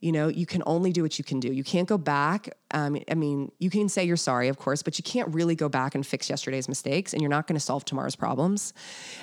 you 0.00 0.12
know 0.12 0.28
you 0.28 0.46
can 0.46 0.62
only 0.66 0.92
do 0.92 1.02
what 1.02 1.18
you 1.18 1.24
can 1.24 1.40
do 1.40 1.52
you 1.52 1.64
can't 1.64 1.88
go 1.88 1.98
back 1.98 2.48
um, 2.72 2.98
i 3.10 3.14
mean 3.14 3.50
you 3.58 3.70
can 3.70 3.88
say 3.88 4.04
you're 4.04 4.16
sorry 4.16 4.48
of 4.48 4.58
course 4.58 4.82
but 4.82 4.98
you 4.98 5.02
can't 5.02 5.32
really 5.34 5.54
go 5.54 5.68
back 5.68 5.94
and 5.94 6.06
fix 6.06 6.28
yesterday's 6.28 6.68
mistakes 6.68 7.12
and 7.12 7.22
you're 7.22 7.30
not 7.30 7.46
going 7.46 7.56
to 7.56 7.60
solve 7.60 7.84
tomorrow's 7.84 8.16
problems 8.16 8.72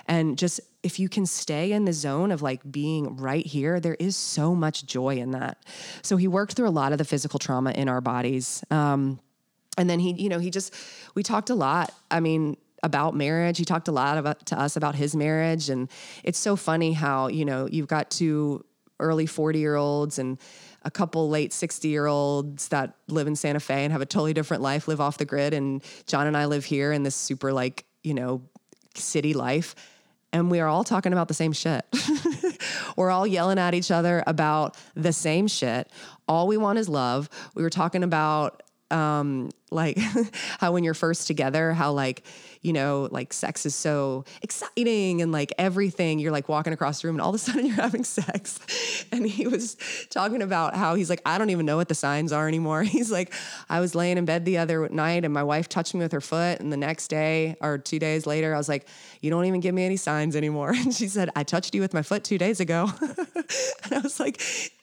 and 0.08 0.38
just 0.38 0.60
if 0.84 1.00
you 1.00 1.10
can 1.10 1.26
stay 1.26 1.72
in 1.72 1.86
the 1.86 1.94
zone 1.94 2.32
of 2.32 2.42
like 2.42 2.62
being 2.72 3.18
right 3.18 3.46
here 3.46 3.80
there 3.80 3.96
is 3.96 4.16
so 4.16 4.56
much 4.56 4.86
joy 4.86 5.16
in 5.16 5.32
that 5.32 5.58
so 6.02 6.18
he 6.18 6.28
worked 6.28 6.54
through 6.54 6.68
a 6.68 6.70
lot 6.70 6.92
of 6.92 6.98
the 6.98 7.06
physical 7.06 7.40
trauma 7.40 7.72
in 7.72 7.90
our 7.90 8.02
bodies 8.02 8.64
um, 8.72 9.20
And 9.78 9.90
then 9.90 10.00
he, 10.00 10.14
you 10.14 10.30
know, 10.30 10.40
he 10.40 10.50
just, 10.50 10.74
we 11.14 11.24
talked 11.24 11.50
a 11.50 11.56
lot. 11.56 11.94
I 12.10 12.20
mean, 12.20 12.58
about 12.84 13.16
marriage. 13.16 13.58
He 13.58 13.66
talked 13.66 13.88
a 13.88 13.92
lot 13.92 14.18
about 14.18 14.46
to 14.48 14.60
us 14.60 14.76
about 14.76 14.96
his 14.96 15.16
marriage. 15.16 15.70
And 15.70 15.90
it's 16.24 16.40
so 16.40 16.56
funny 16.56 16.94
how, 16.94 17.28
you 17.28 17.46
know, 17.46 17.68
you've 17.72 17.88
got 17.88 18.10
two 18.10 18.64
early 19.00 19.26
40 19.26 19.60
year 19.60 19.76
olds 19.76 20.20
and 20.20 20.40
a 20.88 20.90
couple 20.90 21.30
late 21.30 21.52
60 21.52 21.90
year 21.90 22.06
olds 22.08 22.70
that 22.70 22.96
live 23.10 23.28
in 23.28 23.36
Santa 23.36 23.60
Fe 23.60 23.84
and 23.84 23.92
have 23.92 24.02
a 24.02 24.06
totally 24.06 24.34
different 24.34 24.64
life, 24.64 24.88
live 24.88 25.02
off 25.02 25.18
the 25.18 25.26
grid. 25.26 25.54
And 25.54 25.84
John 26.08 26.28
and 26.28 26.38
I 26.38 26.46
live 26.46 26.64
here 26.64 26.94
in 26.94 27.04
this 27.04 27.16
super 27.16 27.52
like, 27.52 27.84
you 28.04 28.14
know, 28.14 28.42
city 28.96 29.34
life. 29.34 29.76
And 30.32 30.50
we 30.50 30.62
are 30.62 30.68
all 30.68 30.86
talking 30.86 31.12
about 31.12 31.28
the 31.28 31.34
same 31.34 31.52
shit. 31.52 31.86
We're 32.96 33.12
all 33.12 33.28
yelling 33.28 33.60
at 33.60 33.74
each 33.74 33.92
other 33.92 34.24
about 34.26 34.78
the 34.96 35.12
same 35.12 35.48
shit. 35.48 35.92
All 36.26 36.48
we 36.48 36.56
want 36.56 36.80
is 36.80 36.88
love. 36.88 37.30
We 37.54 37.64
were 37.64 37.70
talking 37.70 38.04
about 38.04 38.64
um 38.92 39.50
like 39.70 39.98
how 40.60 40.72
when 40.72 40.84
you're 40.84 40.94
first 40.94 41.28
together 41.28 41.74
how 41.74 41.92
like 41.92 42.24
you 42.62 42.72
know 42.72 43.10
like 43.12 43.34
sex 43.34 43.66
is 43.66 43.76
so 43.76 44.24
exciting 44.42 45.22
and 45.22 45.32
like 45.32 45.54
everything. 45.58 46.20
You're 46.20 46.32
like 46.32 46.50
walking 46.50 46.74
across 46.74 47.02
the 47.02 47.08
room 47.08 47.16
and 47.16 47.22
all 47.22 47.30
of 47.30 47.36
a 47.36 47.38
sudden 47.38 47.66
you're 47.66 47.76
having 47.76 48.04
sex. 48.04 48.60
And 49.12 49.26
he 49.26 49.48
was 49.48 49.78
talking 50.10 50.42
about 50.42 50.76
how 50.76 50.96
he's 50.96 51.10
like 51.10 51.22
I 51.26 51.38
don't 51.38 51.50
even 51.50 51.66
know 51.66 51.78
what 51.78 51.90
the 51.90 51.96
signs 51.96 52.32
are 52.32 52.48
anymore. 52.48 52.84
He's 52.98 53.12
like 53.12 53.34
I 53.70 53.80
was 53.80 53.96
laying 53.96 54.18
in 54.18 54.26
bed 54.26 54.46
the 54.46 54.58
other 54.58 54.88
night 54.90 55.26
and 55.26 55.34
my 55.34 55.44
wife 55.44 55.70
touched 55.70 55.94
me 55.94 56.00
with 56.00 56.12
her 56.12 56.22
foot 56.22 56.60
and 56.60 56.72
the 56.72 56.78
next 56.78 57.10
day 57.10 57.56
or 57.62 57.78
2 57.78 58.00
days 58.00 58.26
later 58.26 58.54
I 58.54 58.58
was 58.58 58.70
like 58.70 58.88
you 59.22 59.30
don't 59.30 59.46
even 59.46 59.60
give 59.60 59.76
me 59.76 59.86
any 59.86 59.98
signs 59.98 60.36
anymore. 60.36 60.74
And 60.78 60.94
she 60.94 61.08
said 61.08 61.30
I 61.36 61.44
touched 61.44 61.76
you 61.76 61.82
with 61.82 61.94
my 61.94 62.02
foot 62.02 62.24
2 62.24 62.38
days 62.38 62.60
ago. 62.60 62.90
And 63.02 63.94
I 63.94 64.00
was 64.00 64.20
like 64.20 64.42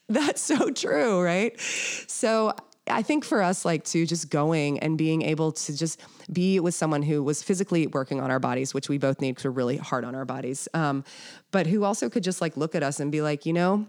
that's 0.08 0.42
so 0.42 0.70
true, 0.70 1.22
right? 1.22 1.58
So 1.60 2.54
I 2.86 3.02
think 3.02 3.24
for 3.24 3.42
us, 3.42 3.64
like 3.64 3.84
to 3.84 4.04
just 4.04 4.30
going 4.30 4.78
and 4.80 4.98
being 4.98 5.22
able 5.22 5.52
to 5.52 5.76
just 5.76 6.00
be 6.30 6.60
with 6.60 6.74
someone 6.74 7.02
who 7.02 7.22
was 7.22 7.42
physically 7.42 7.86
working 7.86 8.20
on 8.20 8.30
our 8.30 8.38
bodies, 8.38 8.74
which 8.74 8.88
we 8.88 8.98
both 8.98 9.20
need 9.20 9.32
because 9.32 9.46
we're 9.46 9.52
really 9.52 9.78
hard 9.78 10.04
on 10.04 10.14
our 10.14 10.24
bodies, 10.24 10.68
um, 10.74 11.04
but 11.50 11.66
who 11.66 11.84
also 11.84 12.10
could 12.10 12.22
just 12.22 12.40
like 12.40 12.56
look 12.56 12.74
at 12.74 12.82
us 12.82 13.00
and 13.00 13.10
be 13.10 13.22
like, 13.22 13.46
you 13.46 13.52
know, 13.52 13.86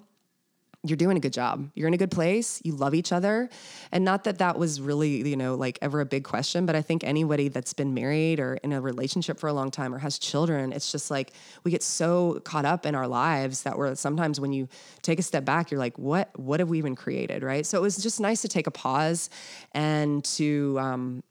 you're 0.90 0.98
doing 0.98 1.18
a 1.18 1.20
good 1.20 1.34
job. 1.34 1.70
You're 1.76 1.88
in 1.88 1.94
a 1.94 1.98
good 1.98 2.12
place. 2.12 2.62
You 2.64 2.74
love 2.74 2.94
each 2.94 3.12
other. 3.12 3.50
And 3.92 4.06
not 4.06 4.24
that 4.26 4.40
that 4.40 4.58
was 4.58 4.82
really, 4.82 5.28
you 5.28 5.36
know, 5.36 5.56
like 5.56 5.80
ever 5.82 6.02
a 6.02 6.06
big 6.06 6.24
question, 6.24 6.66
but 6.66 6.76
I 6.76 6.82
think 6.82 7.04
anybody 7.04 7.48
that's 7.48 7.74
been 7.74 7.94
married 7.94 8.40
or 8.40 8.56
in 8.56 8.74
a 8.74 8.82
relationship 8.82 9.40
for 9.40 9.48
a 9.48 9.54
long 9.54 9.72
time 9.72 9.94
or 9.94 10.00
has 10.00 10.20
children, 10.20 10.74
it's 10.74 10.92
just 10.92 11.12
like 11.12 11.34
we 11.64 11.72
get 11.72 11.84
so 11.84 12.40
caught 12.44 12.66
up 12.66 12.86
in 12.86 12.96
our 12.96 13.08
lives 13.08 13.64
that 13.64 13.78
we're 13.78 13.96
sometimes 13.96 14.40
when 14.40 14.54
you 14.54 14.68
take 15.02 15.20
a 15.20 15.24
step 15.24 15.46
back, 15.46 15.72
you're 15.72 15.80
like, 15.80 15.98
what, 15.98 16.38
what 16.40 16.60
have 16.60 16.70
we 16.70 16.78
even 16.78 16.96
created? 16.96 17.44
Right. 17.44 17.66
So 17.66 17.78
it 17.78 17.82
was 17.82 17.98
just 17.98 18.20
nice 18.20 18.42
to 18.42 18.48
take 18.48 18.68
a 18.68 18.72
pause 18.72 19.30
and 19.74 20.24
to, 20.26 20.78
um, 20.80 21.24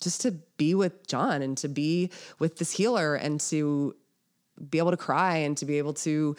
just 0.00 0.20
to 0.22 0.32
be 0.56 0.74
with 0.74 1.06
John 1.06 1.42
and 1.42 1.56
to 1.58 1.68
be 1.68 2.10
with 2.38 2.56
this 2.56 2.72
healer 2.72 3.14
and 3.14 3.40
to 3.40 3.94
be 4.68 4.78
able 4.78 4.90
to 4.90 4.96
cry 4.96 5.38
and 5.38 5.56
to 5.58 5.66
be 5.66 5.78
able 5.78 5.94
to 5.94 6.36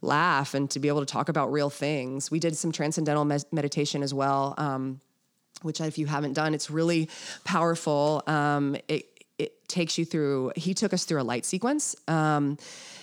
laugh 0.00 0.54
and 0.54 0.70
to 0.70 0.80
be 0.80 0.88
able 0.88 1.00
to 1.00 1.06
talk 1.06 1.28
about 1.28 1.52
real 1.52 1.70
things. 1.70 2.30
We 2.30 2.40
did 2.40 2.56
some 2.56 2.72
transcendental 2.72 3.24
meditation 3.52 4.02
as 4.02 4.14
well, 4.14 4.54
um, 4.58 5.00
which 5.62 5.80
if 5.80 5.98
you 5.98 6.06
haven't 6.06 6.34
done, 6.34 6.54
it's 6.54 6.70
really 6.70 7.08
powerful. 7.44 8.22
Um, 8.26 8.76
it, 8.88 9.06
it 9.38 9.68
takes 9.68 9.98
you 9.98 10.04
through, 10.04 10.52
he 10.56 10.74
took 10.74 10.92
us 10.92 11.04
through 11.04 11.20
a 11.20 11.24
light 11.24 11.44
sequence. 11.44 11.96
Um, 12.08 12.56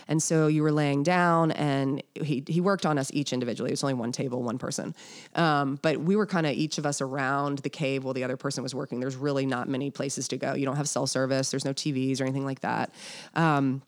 and 0.07 0.21
so 0.21 0.47
you 0.47 0.63
were 0.63 0.71
laying 0.71 1.03
down, 1.03 1.51
and 1.51 2.03
he 2.13 2.43
he 2.47 2.61
worked 2.61 2.85
on 2.85 2.97
us 2.97 3.09
each 3.13 3.33
individually. 3.33 3.69
It 3.69 3.73
was 3.73 3.83
only 3.83 3.93
one 3.93 4.11
table, 4.11 4.43
one 4.43 4.57
person, 4.57 4.95
um, 5.35 5.79
but 5.81 5.97
we 5.97 6.15
were 6.15 6.25
kind 6.25 6.45
of 6.45 6.53
each 6.53 6.77
of 6.77 6.85
us 6.85 7.01
around 7.01 7.59
the 7.59 7.69
cave 7.69 8.03
while 8.03 8.13
the 8.13 8.23
other 8.23 8.37
person 8.37 8.63
was 8.63 8.75
working. 8.75 8.99
There's 8.99 9.15
really 9.15 9.45
not 9.45 9.69
many 9.69 9.91
places 9.91 10.27
to 10.29 10.37
go. 10.37 10.53
You 10.53 10.65
don't 10.65 10.75
have 10.75 10.89
cell 10.89 11.07
service. 11.07 11.51
There's 11.51 11.65
no 11.65 11.73
TVs 11.73 12.19
or 12.19 12.23
anything 12.23 12.45
like 12.45 12.61
that. 12.61 12.93
Um, 13.35 13.81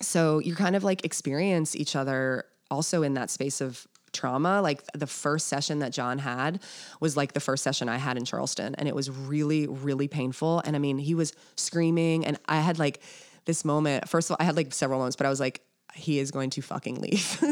so 0.00 0.38
you 0.38 0.54
kind 0.54 0.76
of 0.76 0.84
like 0.84 1.04
experience 1.04 1.76
each 1.76 1.96
other 1.96 2.44
also 2.70 3.02
in 3.02 3.14
that 3.14 3.30
space 3.30 3.60
of 3.60 3.86
trauma. 4.12 4.60
Like 4.62 4.82
the 4.92 5.06
first 5.06 5.48
session 5.48 5.80
that 5.80 5.92
John 5.92 6.18
had 6.18 6.62
was 7.00 7.16
like 7.16 7.32
the 7.32 7.40
first 7.40 7.62
session 7.62 7.88
I 7.88 7.96
had 7.96 8.16
in 8.16 8.24
Charleston. 8.24 8.74
And 8.76 8.88
it 8.88 8.94
was 8.94 9.10
really, 9.10 9.66
really 9.66 10.08
painful. 10.08 10.62
And 10.64 10.76
I 10.76 10.78
mean, 10.78 10.98
he 10.98 11.14
was 11.14 11.32
screaming. 11.56 12.24
And 12.24 12.38
I 12.48 12.60
had 12.60 12.78
like 12.78 13.00
this 13.44 13.64
moment. 13.64 14.08
First 14.08 14.30
of 14.30 14.32
all, 14.32 14.36
I 14.40 14.44
had 14.44 14.56
like 14.56 14.72
several 14.72 14.98
moments, 14.98 15.16
but 15.16 15.26
I 15.26 15.30
was 15.30 15.40
like, 15.40 15.62
he 15.94 16.20
is 16.20 16.30
going 16.30 16.50
to 16.50 16.62
fucking 16.62 17.00
leave. 17.00 17.42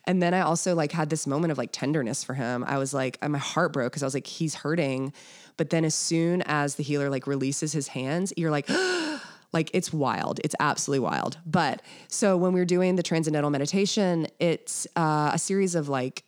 and 0.04 0.22
then 0.22 0.32
I 0.32 0.40
also 0.40 0.74
like 0.74 0.92
had 0.92 1.10
this 1.10 1.26
moment 1.26 1.52
of 1.52 1.58
like 1.58 1.70
tenderness 1.72 2.24
for 2.24 2.32
him. 2.32 2.64
I 2.66 2.78
was 2.78 2.94
like, 2.94 3.18
my 3.26 3.38
heart 3.38 3.72
broke 3.72 3.92
because 3.92 4.02
I 4.02 4.06
was 4.06 4.14
like, 4.14 4.26
he's 4.26 4.54
hurting. 4.54 5.12
But 5.58 5.70
then 5.70 5.84
as 5.84 5.94
soon 5.94 6.42
as 6.42 6.76
the 6.76 6.82
healer 6.82 7.10
like 7.10 7.26
releases 7.26 7.72
his 7.72 7.88
hands, 7.88 8.32
you're 8.36 8.50
like, 8.50 8.66
oh, 8.70 9.22
Like 9.52 9.70
it's 9.72 9.92
wild. 9.92 10.40
It's 10.44 10.54
absolutely 10.60 11.04
wild. 11.04 11.38
But 11.46 11.82
so 12.08 12.36
when 12.36 12.52
we 12.52 12.60
are 12.60 12.66
doing 12.66 12.96
the 12.96 13.02
transcendental 13.02 13.50
meditation, 13.50 14.26
it's 14.38 14.86
uh, 14.96 15.30
a 15.32 15.38
series 15.38 15.74
of 15.74 15.88
like 15.88 16.24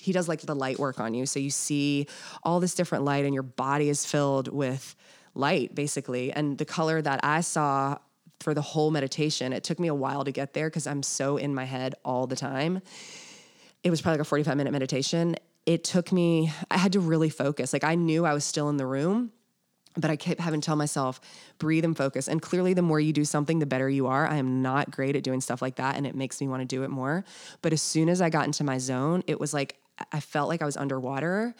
he 0.00 0.12
does 0.12 0.28
like 0.28 0.40
the 0.42 0.54
light 0.54 0.78
work 0.78 1.00
on 1.00 1.14
you. 1.14 1.24
So 1.24 1.38
you 1.38 1.50
see 1.50 2.06
all 2.42 2.60
this 2.60 2.74
different 2.74 3.04
light, 3.04 3.24
and 3.24 3.32
your 3.32 3.42
body 3.42 3.88
is 3.88 4.04
filled 4.04 4.48
with 4.48 4.94
light, 5.34 5.74
basically. 5.74 6.32
And 6.32 6.58
the 6.58 6.64
color 6.64 7.00
that 7.00 7.20
I 7.24 7.40
saw 7.40 7.98
for 8.40 8.54
the 8.54 8.60
whole 8.60 8.90
meditation, 8.90 9.52
it 9.52 9.64
took 9.64 9.80
me 9.80 9.88
a 9.88 9.94
while 9.94 10.24
to 10.24 10.30
get 10.30 10.52
there 10.52 10.68
because 10.68 10.86
I'm 10.86 11.02
so 11.02 11.36
in 11.36 11.54
my 11.54 11.64
head 11.64 11.94
all 12.04 12.26
the 12.26 12.36
time. 12.36 12.82
It 13.82 13.90
was 13.90 14.02
probably 14.02 14.18
like 14.18 14.26
a 14.26 14.28
45 14.28 14.56
minute 14.56 14.72
meditation. 14.72 15.36
It 15.66 15.84
took 15.84 16.12
me, 16.12 16.52
I 16.70 16.76
had 16.76 16.92
to 16.92 17.00
really 17.00 17.30
focus. 17.30 17.72
Like 17.72 17.84
I 17.84 17.94
knew 17.94 18.26
I 18.26 18.34
was 18.34 18.44
still 18.44 18.68
in 18.68 18.76
the 18.76 18.86
room, 18.86 19.32
but 19.96 20.10
I 20.10 20.16
kept 20.16 20.40
having 20.40 20.60
to 20.60 20.64
tell 20.64 20.76
myself, 20.76 21.20
breathe 21.58 21.84
and 21.84 21.96
focus. 21.96 22.28
And 22.28 22.42
clearly, 22.42 22.74
the 22.74 22.82
more 22.82 23.00
you 23.00 23.12
do 23.12 23.24
something, 23.24 23.58
the 23.58 23.66
better 23.66 23.88
you 23.88 24.06
are. 24.06 24.26
I 24.26 24.36
am 24.36 24.62
not 24.62 24.90
great 24.90 25.16
at 25.16 25.22
doing 25.22 25.40
stuff 25.40 25.62
like 25.62 25.76
that, 25.76 25.96
and 25.96 26.06
it 26.06 26.14
makes 26.14 26.40
me 26.40 26.48
want 26.48 26.62
to 26.62 26.66
do 26.66 26.82
it 26.82 26.90
more. 26.90 27.24
But 27.62 27.72
as 27.72 27.82
soon 27.82 28.08
as 28.08 28.20
I 28.20 28.30
got 28.30 28.46
into 28.46 28.64
my 28.64 28.78
zone, 28.78 29.22
it 29.26 29.38
was 29.38 29.54
like 29.54 29.76
I 30.12 30.20
felt 30.20 30.48
like 30.48 30.62
I 30.62 30.64
was 30.64 30.76
underwater. 30.76 31.54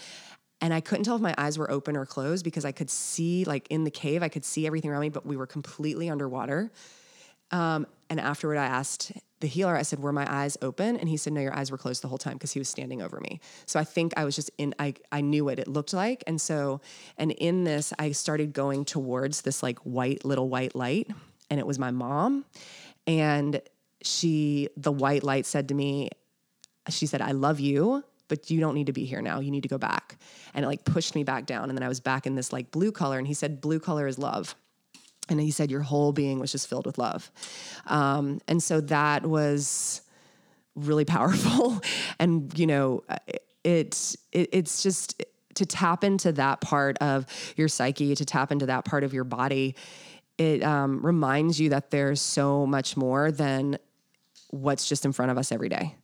And 0.61 0.73
I 0.73 0.81
couldn't 0.81 1.05
tell 1.05 1.17
if 1.17 1.23
my 1.23 1.35
eyes 1.37 1.59
were 1.59 1.71
open 1.71 1.97
or 1.97 2.07
closed 2.07 2.45
because 2.45 2.65
I 2.65 2.73
could 2.73 2.89
see, 2.89 3.45
like 3.45 3.67
in 3.69 3.85
the 3.85 3.91
cave, 3.91 4.23
I 4.23 4.29
could 4.29 4.45
see 4.45 4.67
everything 4.67 4.91
around 4.91 5.03
me, 5.03 5.09
but 5.11 5.27
we 5.27 5.37
were 5.37 5.47
completely 5.47 6.09
underwater. 6.09 6.73
Um, 7.51 7.87
and 8.09 8.19
afterward, 8.19 8.57
I 8.57 8.67
asked 8.67 9.13
the 9.45 9.49
healer, 9.49 9.77
I 9.77 9.83
said, 9.83 10.01
Were 10.01 10.11
my 10.11 10.27
eyes 10.27 10.57
open? 10.63 10.97
And 10.97 11.07
he 11.07 11.19
said, 11.19 11.35
No, 11.35 11.41
your 11.43 11.55
eyes 11.55 11.71
were 11.71 11.77
closed 11.77 12.03
the 12.03 12.09
whole 12.09 12.17
time 12.17 12.33
because 12.33 12.53
he 12.53 12.59
was 12.59 12.67
standing 12.67 13.03
over 13.03 13.21
me. 13.21 13.41
So 13.67 13.79
I 13.79 13.85
think 13.85 14.15
I 14.17 14.25
was 14.25 14.35
just 14.35 14.51
in, 14.57 14.75
I, 14.79 14.95
I 15.13 15.21
knew 15.21 15.45
what 15.45 15.59
it 15.59 15.69
looked 15.69 15.93
like. 15.93 16.25
And 16.27 16.41
so, 16.41 16.81
and 17.19 17.31
in 17.31 17.65
this, 17.65 17.93
I 17.99 18.13
started 18.13 18.55
going 18.55 18.87
towards 18.87 19.43
this 19.43 19.63
like 19.63 19.79
white, 19.81 20.25
little 20.25 20.49
white 20.49 20.75
light. 20.75 21.11
And 21.51 21.61
it 21.61 21.67
was 21.67 21.79
my 21.79 21.91
mom. 21.91 22.47
And 23.07 23.61
she, 24.01 24.71
the 24.79 24.91
white 24.91 25.25
light 25.25 25.45
said 25.45 25.69
to 25.69 25.75
me, 25.75 26.09
She 26.89 27.05
said, 27.05 27.21
I 27.21 27.33
love 27.33 27.61
you 27.61 28.03
but 28.27 28.51
you 28.51 28.59
don't 28.59 28.75
need 28.75 28.87
to 28.87 28.93
be 28.93 29.05
here 29.05 29.21
now. 29.21 29.39
You 29.39 29.51
need 29.51 29.65
to 29.65 29.69
go 29.69 29.77
back. 29.77 30.17
And 30.55 30.65
it 30.65 30.67
like 30.67 30.87
pushed 30.87 31.15
me 31.15 31.25
back 31.25 31.45
down. 31.45 31.69
And 31.69 31.77
then 31.77 31.83
I 31.83 31.89
was 31.89 32.01
back 32.01 32.27
in 32.27 32.35
this 32.35 32.55
like 32.55 32.71
blue 32.71 32.91
color. 32.91 33.19
And 33.19 33.27
he 33.27 33.35
said, 33.35 33.61
Blue 33.61 33.79
color 33.79 34.07
is 34.07 34.19
love 34.19 34.57
and 35.29 35.41
he 35.41 35.51
said 35.51 35.71
your 35.71 35.83
whole 35.83 36.13
being 36.13 36.39
was 36.39 36.53
just 36.53 36.69
filled 36.69 36.87
with 36.87 36.99
love. 36.99 37.31
Um, 37.87 38.41
and 38.47 38.63
so 38.63 38.81
that 38.83 39.25
was 39.25 40.03
really 40.75 41.05
powerful. 41.17 41.81
And 42.19 42.57
you 42.59 42.67
know 42.67 43.05
it, 43.65 44.17
it 44.33 44.49
it's 44.53 44.83
just 44.83 45.23
to 45.55 45.65
tap 45.65 46.03
into 46.03 46.33
that 46.33 46.61
part 46.61 46.99
of 46.99 47.27
your 47.57 47.69
psyche 47.69 48.15
to 48.15 48.25
tap 48.25 48.51
into 48.51 48.67
that 48.67 48.85
part 48.85 49.05
of 49.05 49.15
your 49.15 49.23
body 49.23 49.77
it 50.39 50.63
um, 50.63 51.05
reminds 51.05 51.61
you 51.61 51.71
that 51.71 51.91
there's 51.91 52.21
so 52.21 52.67
much 52.67 52.97
more 52.97 53.31
than 53.31 53.79
what's 54.51 54.89
just 54.89 55.05
in 55.05 55.13
front 55.13 55.31
of 55.31 55.39
us 55.39 55.53
every 55.53 55.69
day. 55.69 55.95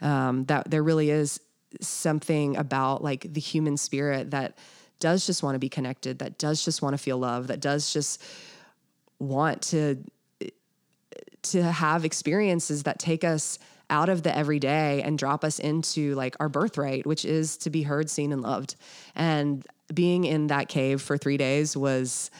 Um, 0.00 0.44
that 0.44 0.70
there 0.70 0.82
really 0.82 1.10
is 1.10 1.40
something 1.80 2.56
about 2.56 3.02
like 3.02 3.32
the 3.32 3.40
human 3.40 3.76
spirit 3.76 4.30
that 4.30 4.56
does 5.00 5.26
just 5.26 5.42
want 5.42 5.54
to 5.54 5.58
be 5.58 5.68
connected 5.68 6.20
that 6.20 6.38
does 6.38 6.64
just 6.64 6.82
want 6.82 6.94
to 6.94 6.98
feel 6.98 7.18
love 7.18 7.48
that 7.48 7.60
does 7.60 7.92
just 7.92 8.22
want 9.18 9.62
to 9.62 10.04
to 11.40 11.62
have 11.62 12.04
experiences 12.04 12.82
that 12.82 12.98
take 12.98 13.24
us 13.24 13.58
out 13.90 14.08
of 14.08 14.22
the 14.22 14.36
everyday 14.36 15.02
and 15.02 15.18
drop 15.18 15.44
us 15.44 15.58
into 15.58 16.14
like 16.14 16.36
our 16.40 16.48
birthright, 16.48 17.06
which 17.06 17.24
is 17.24 17.56
to 17.56 17.70
be 17.70 17.82
heard, 17.82 18.10
seen, 18.10 18.32
and 18.32 18.42
loved. 18.42 18.76
And 19.14 19.66
being 19.92 20.24
in 20.24 20.48
that 20.48 20.68
cave 20.68 21.00
for 21.00 21.16
three 21.16 21.36
days 21.36 21.76
was 21.76 22.30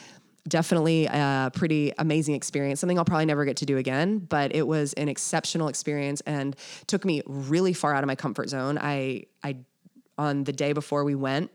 definitely 0.47 1.05
a 1.05 1.51
pretty 1.53 1.93
amazing 1.97 2.35
experience. 2.35 2.79
Something 2.79 2.97
I'll 2.97 3.05
probably 3.05 3.25
never 3.25 3.45
get 3.45 3.57
to 3.57 3.65
do 3.65 3.77
again, 3.77 4.19
but 4.19 4.55
it 4.55 4.67
was 4.67 4.93
an 4.93 5.09
exceptional 5.09 5.67
experience 5.67 6.21
and 6.21 6.55
took 6.87 7.05
me 7.05 7.21
really 7.25 7.73
far 7.73 7.93
out 7.93 8.03
of 8.03 8.07
my 8.07 8.15
comfort 8.15 8.49
zone. 8.49 8.77
I 8.77 9.25
I 9.43 9.57
on 10.17 10.43
the 10.43 10.53
day 10.53 10.73
before 10.73 11.03
we 11.03 11.15
went, 11.15 11.49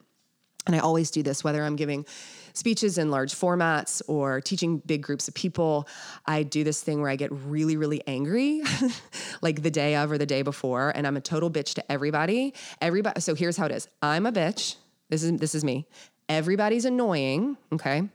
and 0.66 0.74
I 0.74 0.78
always 0.78 1.10
do 1.10 1.22
this 1.22 1.44
whether 1.44 1.62
I'm 1.62 1.76
giving 1.76 2.06
speeches 2.54 2.98
in 2.98 3.10
large 3.10 3.34
formats 3.34 4.00
or 4.06 4.40
teaching 4.40 4.78
big 4.86 5.02
groups 5.02 5.28
of 5.28 5.34
people, 5.34 5.86
I 6.26 6.42
do 6.42 6.64
this 6.64 6.82
thing 6.82 7.00
where 7.02 7.10
I 7.10 7.16
get 7.16 7.30
really, 7.32 7.76
really 7.76 8.02
angry, 8.06 8.62
like 9.42 9.62
the 9.62 9.70
day 9.70 9.96
of 9.96 10.10
or 10.10 10.18
the 10.18 10.26
day 10.26 10.42
before, 10.42 10.90
and 10.94 11.06
I'm 11.06 11.16
a 11.16 11.20
total 11.20 11.50
bitch 11.50 11.74
to 11.74 11.92
everybody. 11.92 12.54
Everybody. 12.80 13.20
So 13.20 13.34
here's 13.34 13.56
how 13.56 13.66
it 13.66 13.72
is: 13.72 13.88
I'm 14.00 14.26
a 14.26 14.32
bitch. 14.32 14.76
This 15.10 15.22
is 15.22 15.38
this 15.38 15.54
is 15.54 15.64
me. 15.64 15.86
everybody's 16.28 16.86
annoying, 16.86 17.56
okay? 17.72 18.08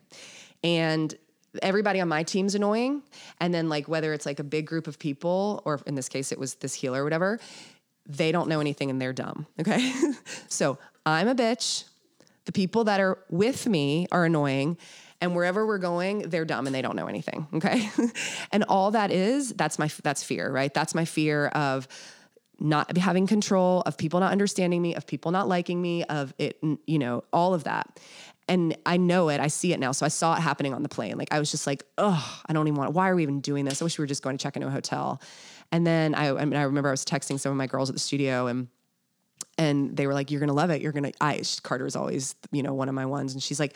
And 0.63 1.15
everybody 1.62 1.99
on 1.99 2.08
my 2.08 2.23
team's 2.23 2.56
annoying. 2.56 3.04
And 3.39 3.54
then, 3.54 3.69
like, 3.69 3.88
whether 3.88 4.13
it's 4.13 4.25
like 4.25 4.39
a 4.39 4.43
big 4.43 4.65
group 4.65 4.88
of 4.88 4.99
people, 4.99 5.62
or 5.65 5.80
in 5.86 5.95
this 5.95 6.10
case, 6.10 6.32
it 6.32 6.39
was 6.39 6.56
this 6.56 6.73
healer 6.73 7.02
or 7.02 7.04
whatever, 7.04 7.39
they 8.08 8.32
don't 8.32 8.49
know 8.49 8.60
anything 8.60 8.89
and 8.89 9.02
they're 9.02 9.13
dumb, 9.13 9.45
okay? 9.60 9.93
so 10.47 10.78
I'm 11.06 11.28
a 11.28 11.36
bitch. 11.36 11.86
The 12.49 12.53
people 12.53 12.85
that 12.85 12.99
are 12.99 13.19
with 13.29 13.67
me 13.67 14.07
are 14.12 14.25
annoying. 14.25 14.79
And 15.21 15.35
wherever 15.35 15.67
we're 15.67 15.77
going, 15.77 16.29
they're 16.29 16.45
dumb 16.45 16.65
and 16.65 16.73
they 16.73 16.81
don't 16.81 16.95
know 16.95 17.05
anything, 17.05 17.45
okay? 17.53 17.91
and 18.51 18.63
all 18.63 18.89
that 18.89 19.12
is, 19.12 19.53
that's 19.53 19.77
my, 19.77 19.88
that's 20.01 20.23
fear, 20.23 20.51
right? 20.51 20.73
That's 20.73 20.95
my 20.95 21.05
fear 21.05 21.49
of, 21.49 21.88
not 22.59 22.97
having 22.97 23.27
control, 23.27 23.81
of 23.85 23.99
people 23.99 24.19
not 24.19 24.31
understanding 24.31 24.81
me, 24.81 24.95
of 24.95 25.05
people 25.05 25.29
not 25.29 25.47
liking 25.47 25.79
me, 25.79 26.05
of 26.05 26.33
it, 26.39 26.59
you 26.88 26.97
know, 26.97 27.23
all 27.31 27.53
of 27.53 27.65
that. 27.65 27.99
And 28.47 28.75
I 28.83 28.97
know 28.97 29.29
it, 29.29 29.39
I 29.39 29.47
see 29.47 29.71
it 29.71 29.79
now. 29.79 29.91
So 29.91 30.03
I 30.03 30.09
saw 30.09 30.35
it 30.35 30.39
happening 30.39 30.73
on 30.73 30.81
the 30.81 30.89
plane. 30.89 31.19
Like 31.19 31.31
I 31.31 31.38
was 31.38 31.51
just 31.51 31.67
like, 31.67 31.83
oh, 31.99 32.41
I 32.47 32.53
don't 32.53 32.67
even 32.67 32.79
want, 32.79 32.93
why 32.93 33.09
are 33.09 33.15
we 33.15 33.21
even 33.21 33.41
doing 33.41 33.63
this? 33.63 33.79
I 33.79 33.85
wish 33.85 33.99
we 33.99 34.01
were 34.01 34.07
just 34.07 34.23
going 34.23 34.39
to 34.39 34.41
check 34.41 34.55
into 34.55 34.67
a 34.67 34.71
hotel. 34.71 35.21
And 35.71 35.85
then 35.85 36.15
I, 36.15 36.29
I 36.29 36.45
mean, 36.45 36.55
I 36.55 36.63
remember 36.63 36.89
I 36.89 36.93
was 36.93 37.05
texting 37.05 37.39
some 37.39 37.51
of 37.51 37.59
my 37.59 37.67
girls 37.67 37.91
at 37.91 37.95
the 37.95 37.99
studio 37.99 38.47
and 38.47 38.69
and 39.60 39.95
they 39.95 40.08
were 40.08 40.13
like, 40.13 40.32
"You're 40.32 40.39
gonna 40.39 40.54
love 40.54 40.72
it. 40.72 40.82
You're 40.82 40.93
gonna." 40.93 41.12
I 41.22 41.43
Carter 41.62 41.86
is 41.86 41.95
always, 41.95 42.34
you 42.52 42.63
know, 42.63 42.74
one 42.74 42.89
of 42.89 42.95
my 42.95 43.06
ones, 43.06 43.34
and 43.34 43.43
she's 43.43 43.60
like, 43.60 43.76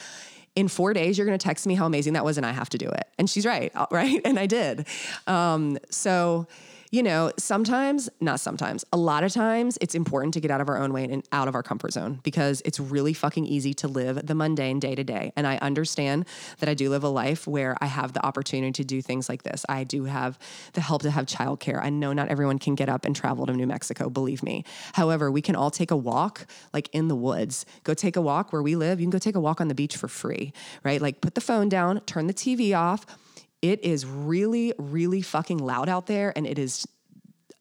"In 0.56 0.68
four 0.70 0.94
days, 0.94 1.18
you're 1.18 1.28
gonna 1.28 1.38
text 1.38 1.68
me 1.68 1.76
how 1.76 1.86
amazing 1.86 2.14
that 2.14 2.24
was, 2.24 2.38
and 2.38 2.46
I 2.46 2.52
have 2.52 2.70
to 2.70 2.78
do 2.78 2.88
it." 2.88 3.08
And 3.20 3.30
she's 3.30 3.46
right, 3.46 3.72
right, 3.92 4.22
and 4.26 4.40
I 4.40 4.48
did. 4.48 4.88
Um, 5.28 5.78
so 5.92 6.48
you 6.94 7.02
know, 7.02 7.32
sometimes, 7.40 8.08
not 8.22 8.40
sometimes, 8.40 8.86
a 8.94 8.98
lot 8.98 9.24
of 9.24 9.34
times 9.34 9.80
it's 9.82 9.96
important 9.96 10.32
to 10.36 10.40
get 10.40 10.52
out 10.52 10.62
of 10.62 10.70
our 10.70 10.78
own 10.78 10.94
way 10.94 11.06
and 11.06 11.28
out 11.32 11.48
of 11.48 11.56
our 11.56 11.64
comfort 11.64 11.92
zone 11.92 12.20
because 12.22 12.62
it's 12.66 12.80
really 12.80 13.14
fucking 13.14 13.48
easy 13.48 13.74
to 13.74 13.88
live 13.88 14.24
the 14.28 14.36
mundane 14.36 14.80
day 14.80 14.94
to 14.94 15.04
day. 15.04 15.34
And 15.36 15.48
I 15.48 15.58
understand 15.58 16.28
that 16.60 16.70
I 16.70 16.76
do 16.76 16.92
live 16.92 17.04
a 17.04 17.10
life 17.10 17.48
where 17.48 17.76
I 17.82 17.88
have 17.88 18.14
the 18.14 18.24
opportunity 18.24 18.72
to 18.74 18.84
do 18.84 19.02
things 19.02 19.28
like 19.28 19.42
this. 19.42 19.66
I 19.68 19.86
do 19.86 20.04
have 20.04 20.38
the 20.74 20.82
help 20.82 21.02
to 21.02 21.10
have 21.10 21.26
childcare. 21.26 21.84
I 21.84 21.90
know 21.90 22.14
not 22.14 22.28
everyone 22.28 22.60
can 22.60 22.76
get 22.76 22.90
up 22.90 23.06
and 23.06 23.16
travel 23.16 23.48
to 23.48 23.54
New 23.54 23.66
Mexico, 23.66 24.08
believe 24.08 24.44
me. 24.44 24.64
However, 24.94 25.32
we 25.32 25.42
can 25.42 25.56
all 25.56 25.72
take 25.72 25.90
a 25.90 25.98
walk 25.98 26.46
like 26.74 26.90
in 26.94 27.08
the 27.08 27.16
woods. 27.16 27.66
Go 27.84 27.96
take 27.96 28.18
a 28.18 28.22
walk 28.22 28.54
where 28.54 28.62
we 28.62 28.76
live. 28.76 29.00
You 29.00 29.06
can 29.06 29.10
go 29.10 29.18
take 29.18 29.34
a 29.36 29.42
walk 29.42 29.60
on 29.60 29.68
the 29.68 29.74
beach 29.74 29.98
for 29.98 30.08
free, 30.08 30.54
right? 30.84 31.02
Like 31.02 31.22
put 31.22 31.34
the 31.34 31.42
phone 31.42 31.70
down, 31.70 32.02
turn 32.02 32.28
the 32.28 32.36
TV 32.36 32.78
off 32.78 33.08
it 33.64 33.84
is 33.84 34.06
really, 34.06 34.74
really 34.78 35.22
fucking 35.22 35.58
loud 35.58 35.88
out 35.88 36.06
there 36.06 36.34
and 36.36 36.46
it 36.46 36.60
is 36.60 36.86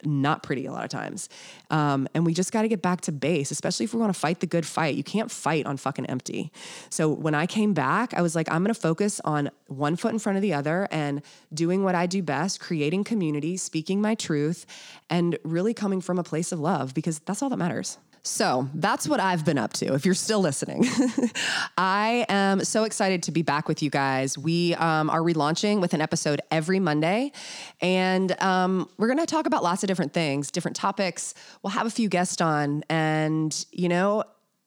not 0.04 0.42
pretty 0.42 0.66
a 0.66 0.72
lot 0.72 0.82
of 0.82 0.90
times. 0.90 1.28
Um, 1.70 2.08
and 2.12 2.26
we 2.26 2.34
just 2.34 2.50
got 2.50 2.62
to 2.62 2.68
get 2.68 2.82
back 2.82 3.02
to 3.02 3.12
base, 3.12 3.52
especially 3.52 3.84
if 3.84 3.94
we 3.94 4.00
want 4.00 4.12
to 4.12 4.18
fight 4.18 4.40
the 4.40 4.48
good 4.48 4.66
fight. 4.66 4.96
You 4.96 5.04
can't 5.04 5.30
fight 5.30 5.64
on 5.64 5.76
fucking 5.76 6.06
empty. 6.06 6.50
So 6.90 7.08
when 7.08 7.36
I 7.36 7.46
came 7.46 7.72
back, 7.72 8.14
I 8.14 8.20
was 8.20 8.34
like, 8.34 8.50
I'm 8.50 8.64
going 8.64 8.74
to 8.74 8.80
focus 8.80 9.20
on 9.24 9.52
one 9.68 9.94
foot 9.94 10.12
in 10.12 10.18
front 10.18 10.34
of 10.36 10.42
the 10.42 10.54
other 10.54 10.88
and 10.90 11.22
doing 11.54 11.84
what 11.84 11.94
I 11.94 12.06
do 12.06 12.20
best, 12.20 12.58
creating 12.58 13.04
community, 13.04 13.56
speaking 13.56 14.00
my 14.00 14.16
truth, 14.16 14.66
and 15.08 15.38
really 15.44 15.72
coming 15.72 16.00
from 16.00 16.18
a 16.18 16.24
place 16.24 16.50
of 16.50 16.58
love 16.58 16.94
because 16.94 17.20
that's 17.20 17.42
all 17.42 17.48
that 17.50 17.58
matters. 17.58 17.98
So 18.24 18.68
that's 18.74 19.08
what 19.08 19.18
I've 19.18 19.44
been 19.44 19.58
up 19.58 19.72
to. 19.74 19.94
If 19.94 20.06
you're 20.06 20.14
still 20.14 20.40
listening, 20.40 20.84
I 21.76 22.24
am 22.28 22.64
so 22.64 22.84
excited 22.84 23.24
to 23.24 23.32
be 23.32 23.42
back 23.42 23.66
with 23.66 23.82
you 23.82 23.90
guys. 23.90 24.38
We 24.38 24.76
um, 24.76 25.10
are 25.10 25.20
relaunching 25.20 25.80
with 25.80 25.92
an 25.92 26.00
episode 26.00 26.40
every 26.50 26.78
Monday, 26.78 27.32
and 27.80 28.40
um, 28.40 28.88
we're 28.96 29.08
going 29.08 29.18
to 29.18 29.26
talk 29.26 29.46
about 29.46 29.64
lots 29.64 29.82
of 29.82 29.88
different 29.88 30.12
things, 30.12 30.52
different 30.52 30.76
topics. 30.76 31.34
We'll 31.62 31.72
have 31.72 31.86
a 31.86 31.90
few 31.90 32.08
guests 32.08 32.40
on, 32.40 32.84
and 32.88 33.66
you 33.72 33.88
know, 33.88 34.22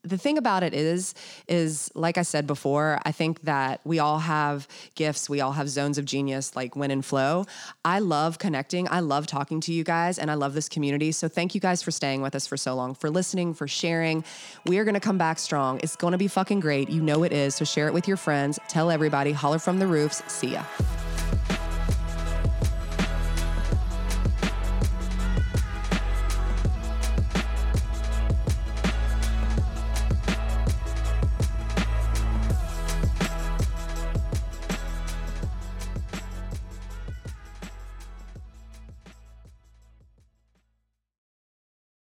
the 0.06 0.18
thing 0.18 0.38
about 0.38 0.64
it 0.64 0.74
is 0.74 1.14
is 1.48 1.92
like 1.96 2.18
i 2.18 2.22
said 2.22 2.46
before 2.48 3.00
i 3.06 3.12
think 3.12 3.42
that 3.42 3.82
we 3.84 4.00
all 4.00 4.20
have 4.20 4.68
gifts 4.96 5.30
we 5.30 5.42
all 5.42 5.52
have 5.54 5.68
zones 5.68 5.98
of 5.98 6.06
genius 6.06 6.56
like 6.56 6.76
win 6.76 6.92
and 6.92 7.06
flow. 7.06 7.46
I 7.84 8.00
love 8.00 8.40
connecting 8.40 8.88
i 8.90 9.00
love 9.00 9.28
talking 9.28 9.60
to 9.62 9.74
you 9.74 9.84
guys 9.84 10.20
and 10.20 10.30
i 10.30 10.34
love 10.34 10.54
this 10.54 10.70
community. 10.70 11.12
So 11.12 11.28
thank 11.28 11.56
you 11.56 11.62
guys 11.62 11.82
for 11.82 11.92
staying 11.92 12.22
with 12.22 12.36
us 12.36 12.48
for 12.48 12.58
so 12.58 12.76
long 12.76 12.96
for 12.96 13.10
listening 13.10 13.54
for 13.54 13.68
sharing. 13.68 14.24
We 14.66 14.78
are 14.78 14.84
going 14.84 14.96
to 14.96 15.00
come 15.00 15.18
back 15.18 15.40
strong. 15.40 15.80
It's 15.84 15.96
going 15.96 16.12
to 16.14 16.18
be 16.18 16.28
fucking 16.28 16.60
great. 16.60 16.90
You 16.90 17.02
know 17.02 17.24
it 17.24 17.32
is. 17.32 17.56
So 17.56 17.66
share 17.66 17.88
it 17.88 17.94
with 17.94 18.08
your 18.08 18.18
friends. 18.18 18.60
Tell 18.68 18.92
everybody. 18.92 19.32
Holler 19.32 19.60
from 19.60 19.80
the 19.80 19.88
roofs. 19.88 20.22
See 20.32 20.54
ya 20.54 20.64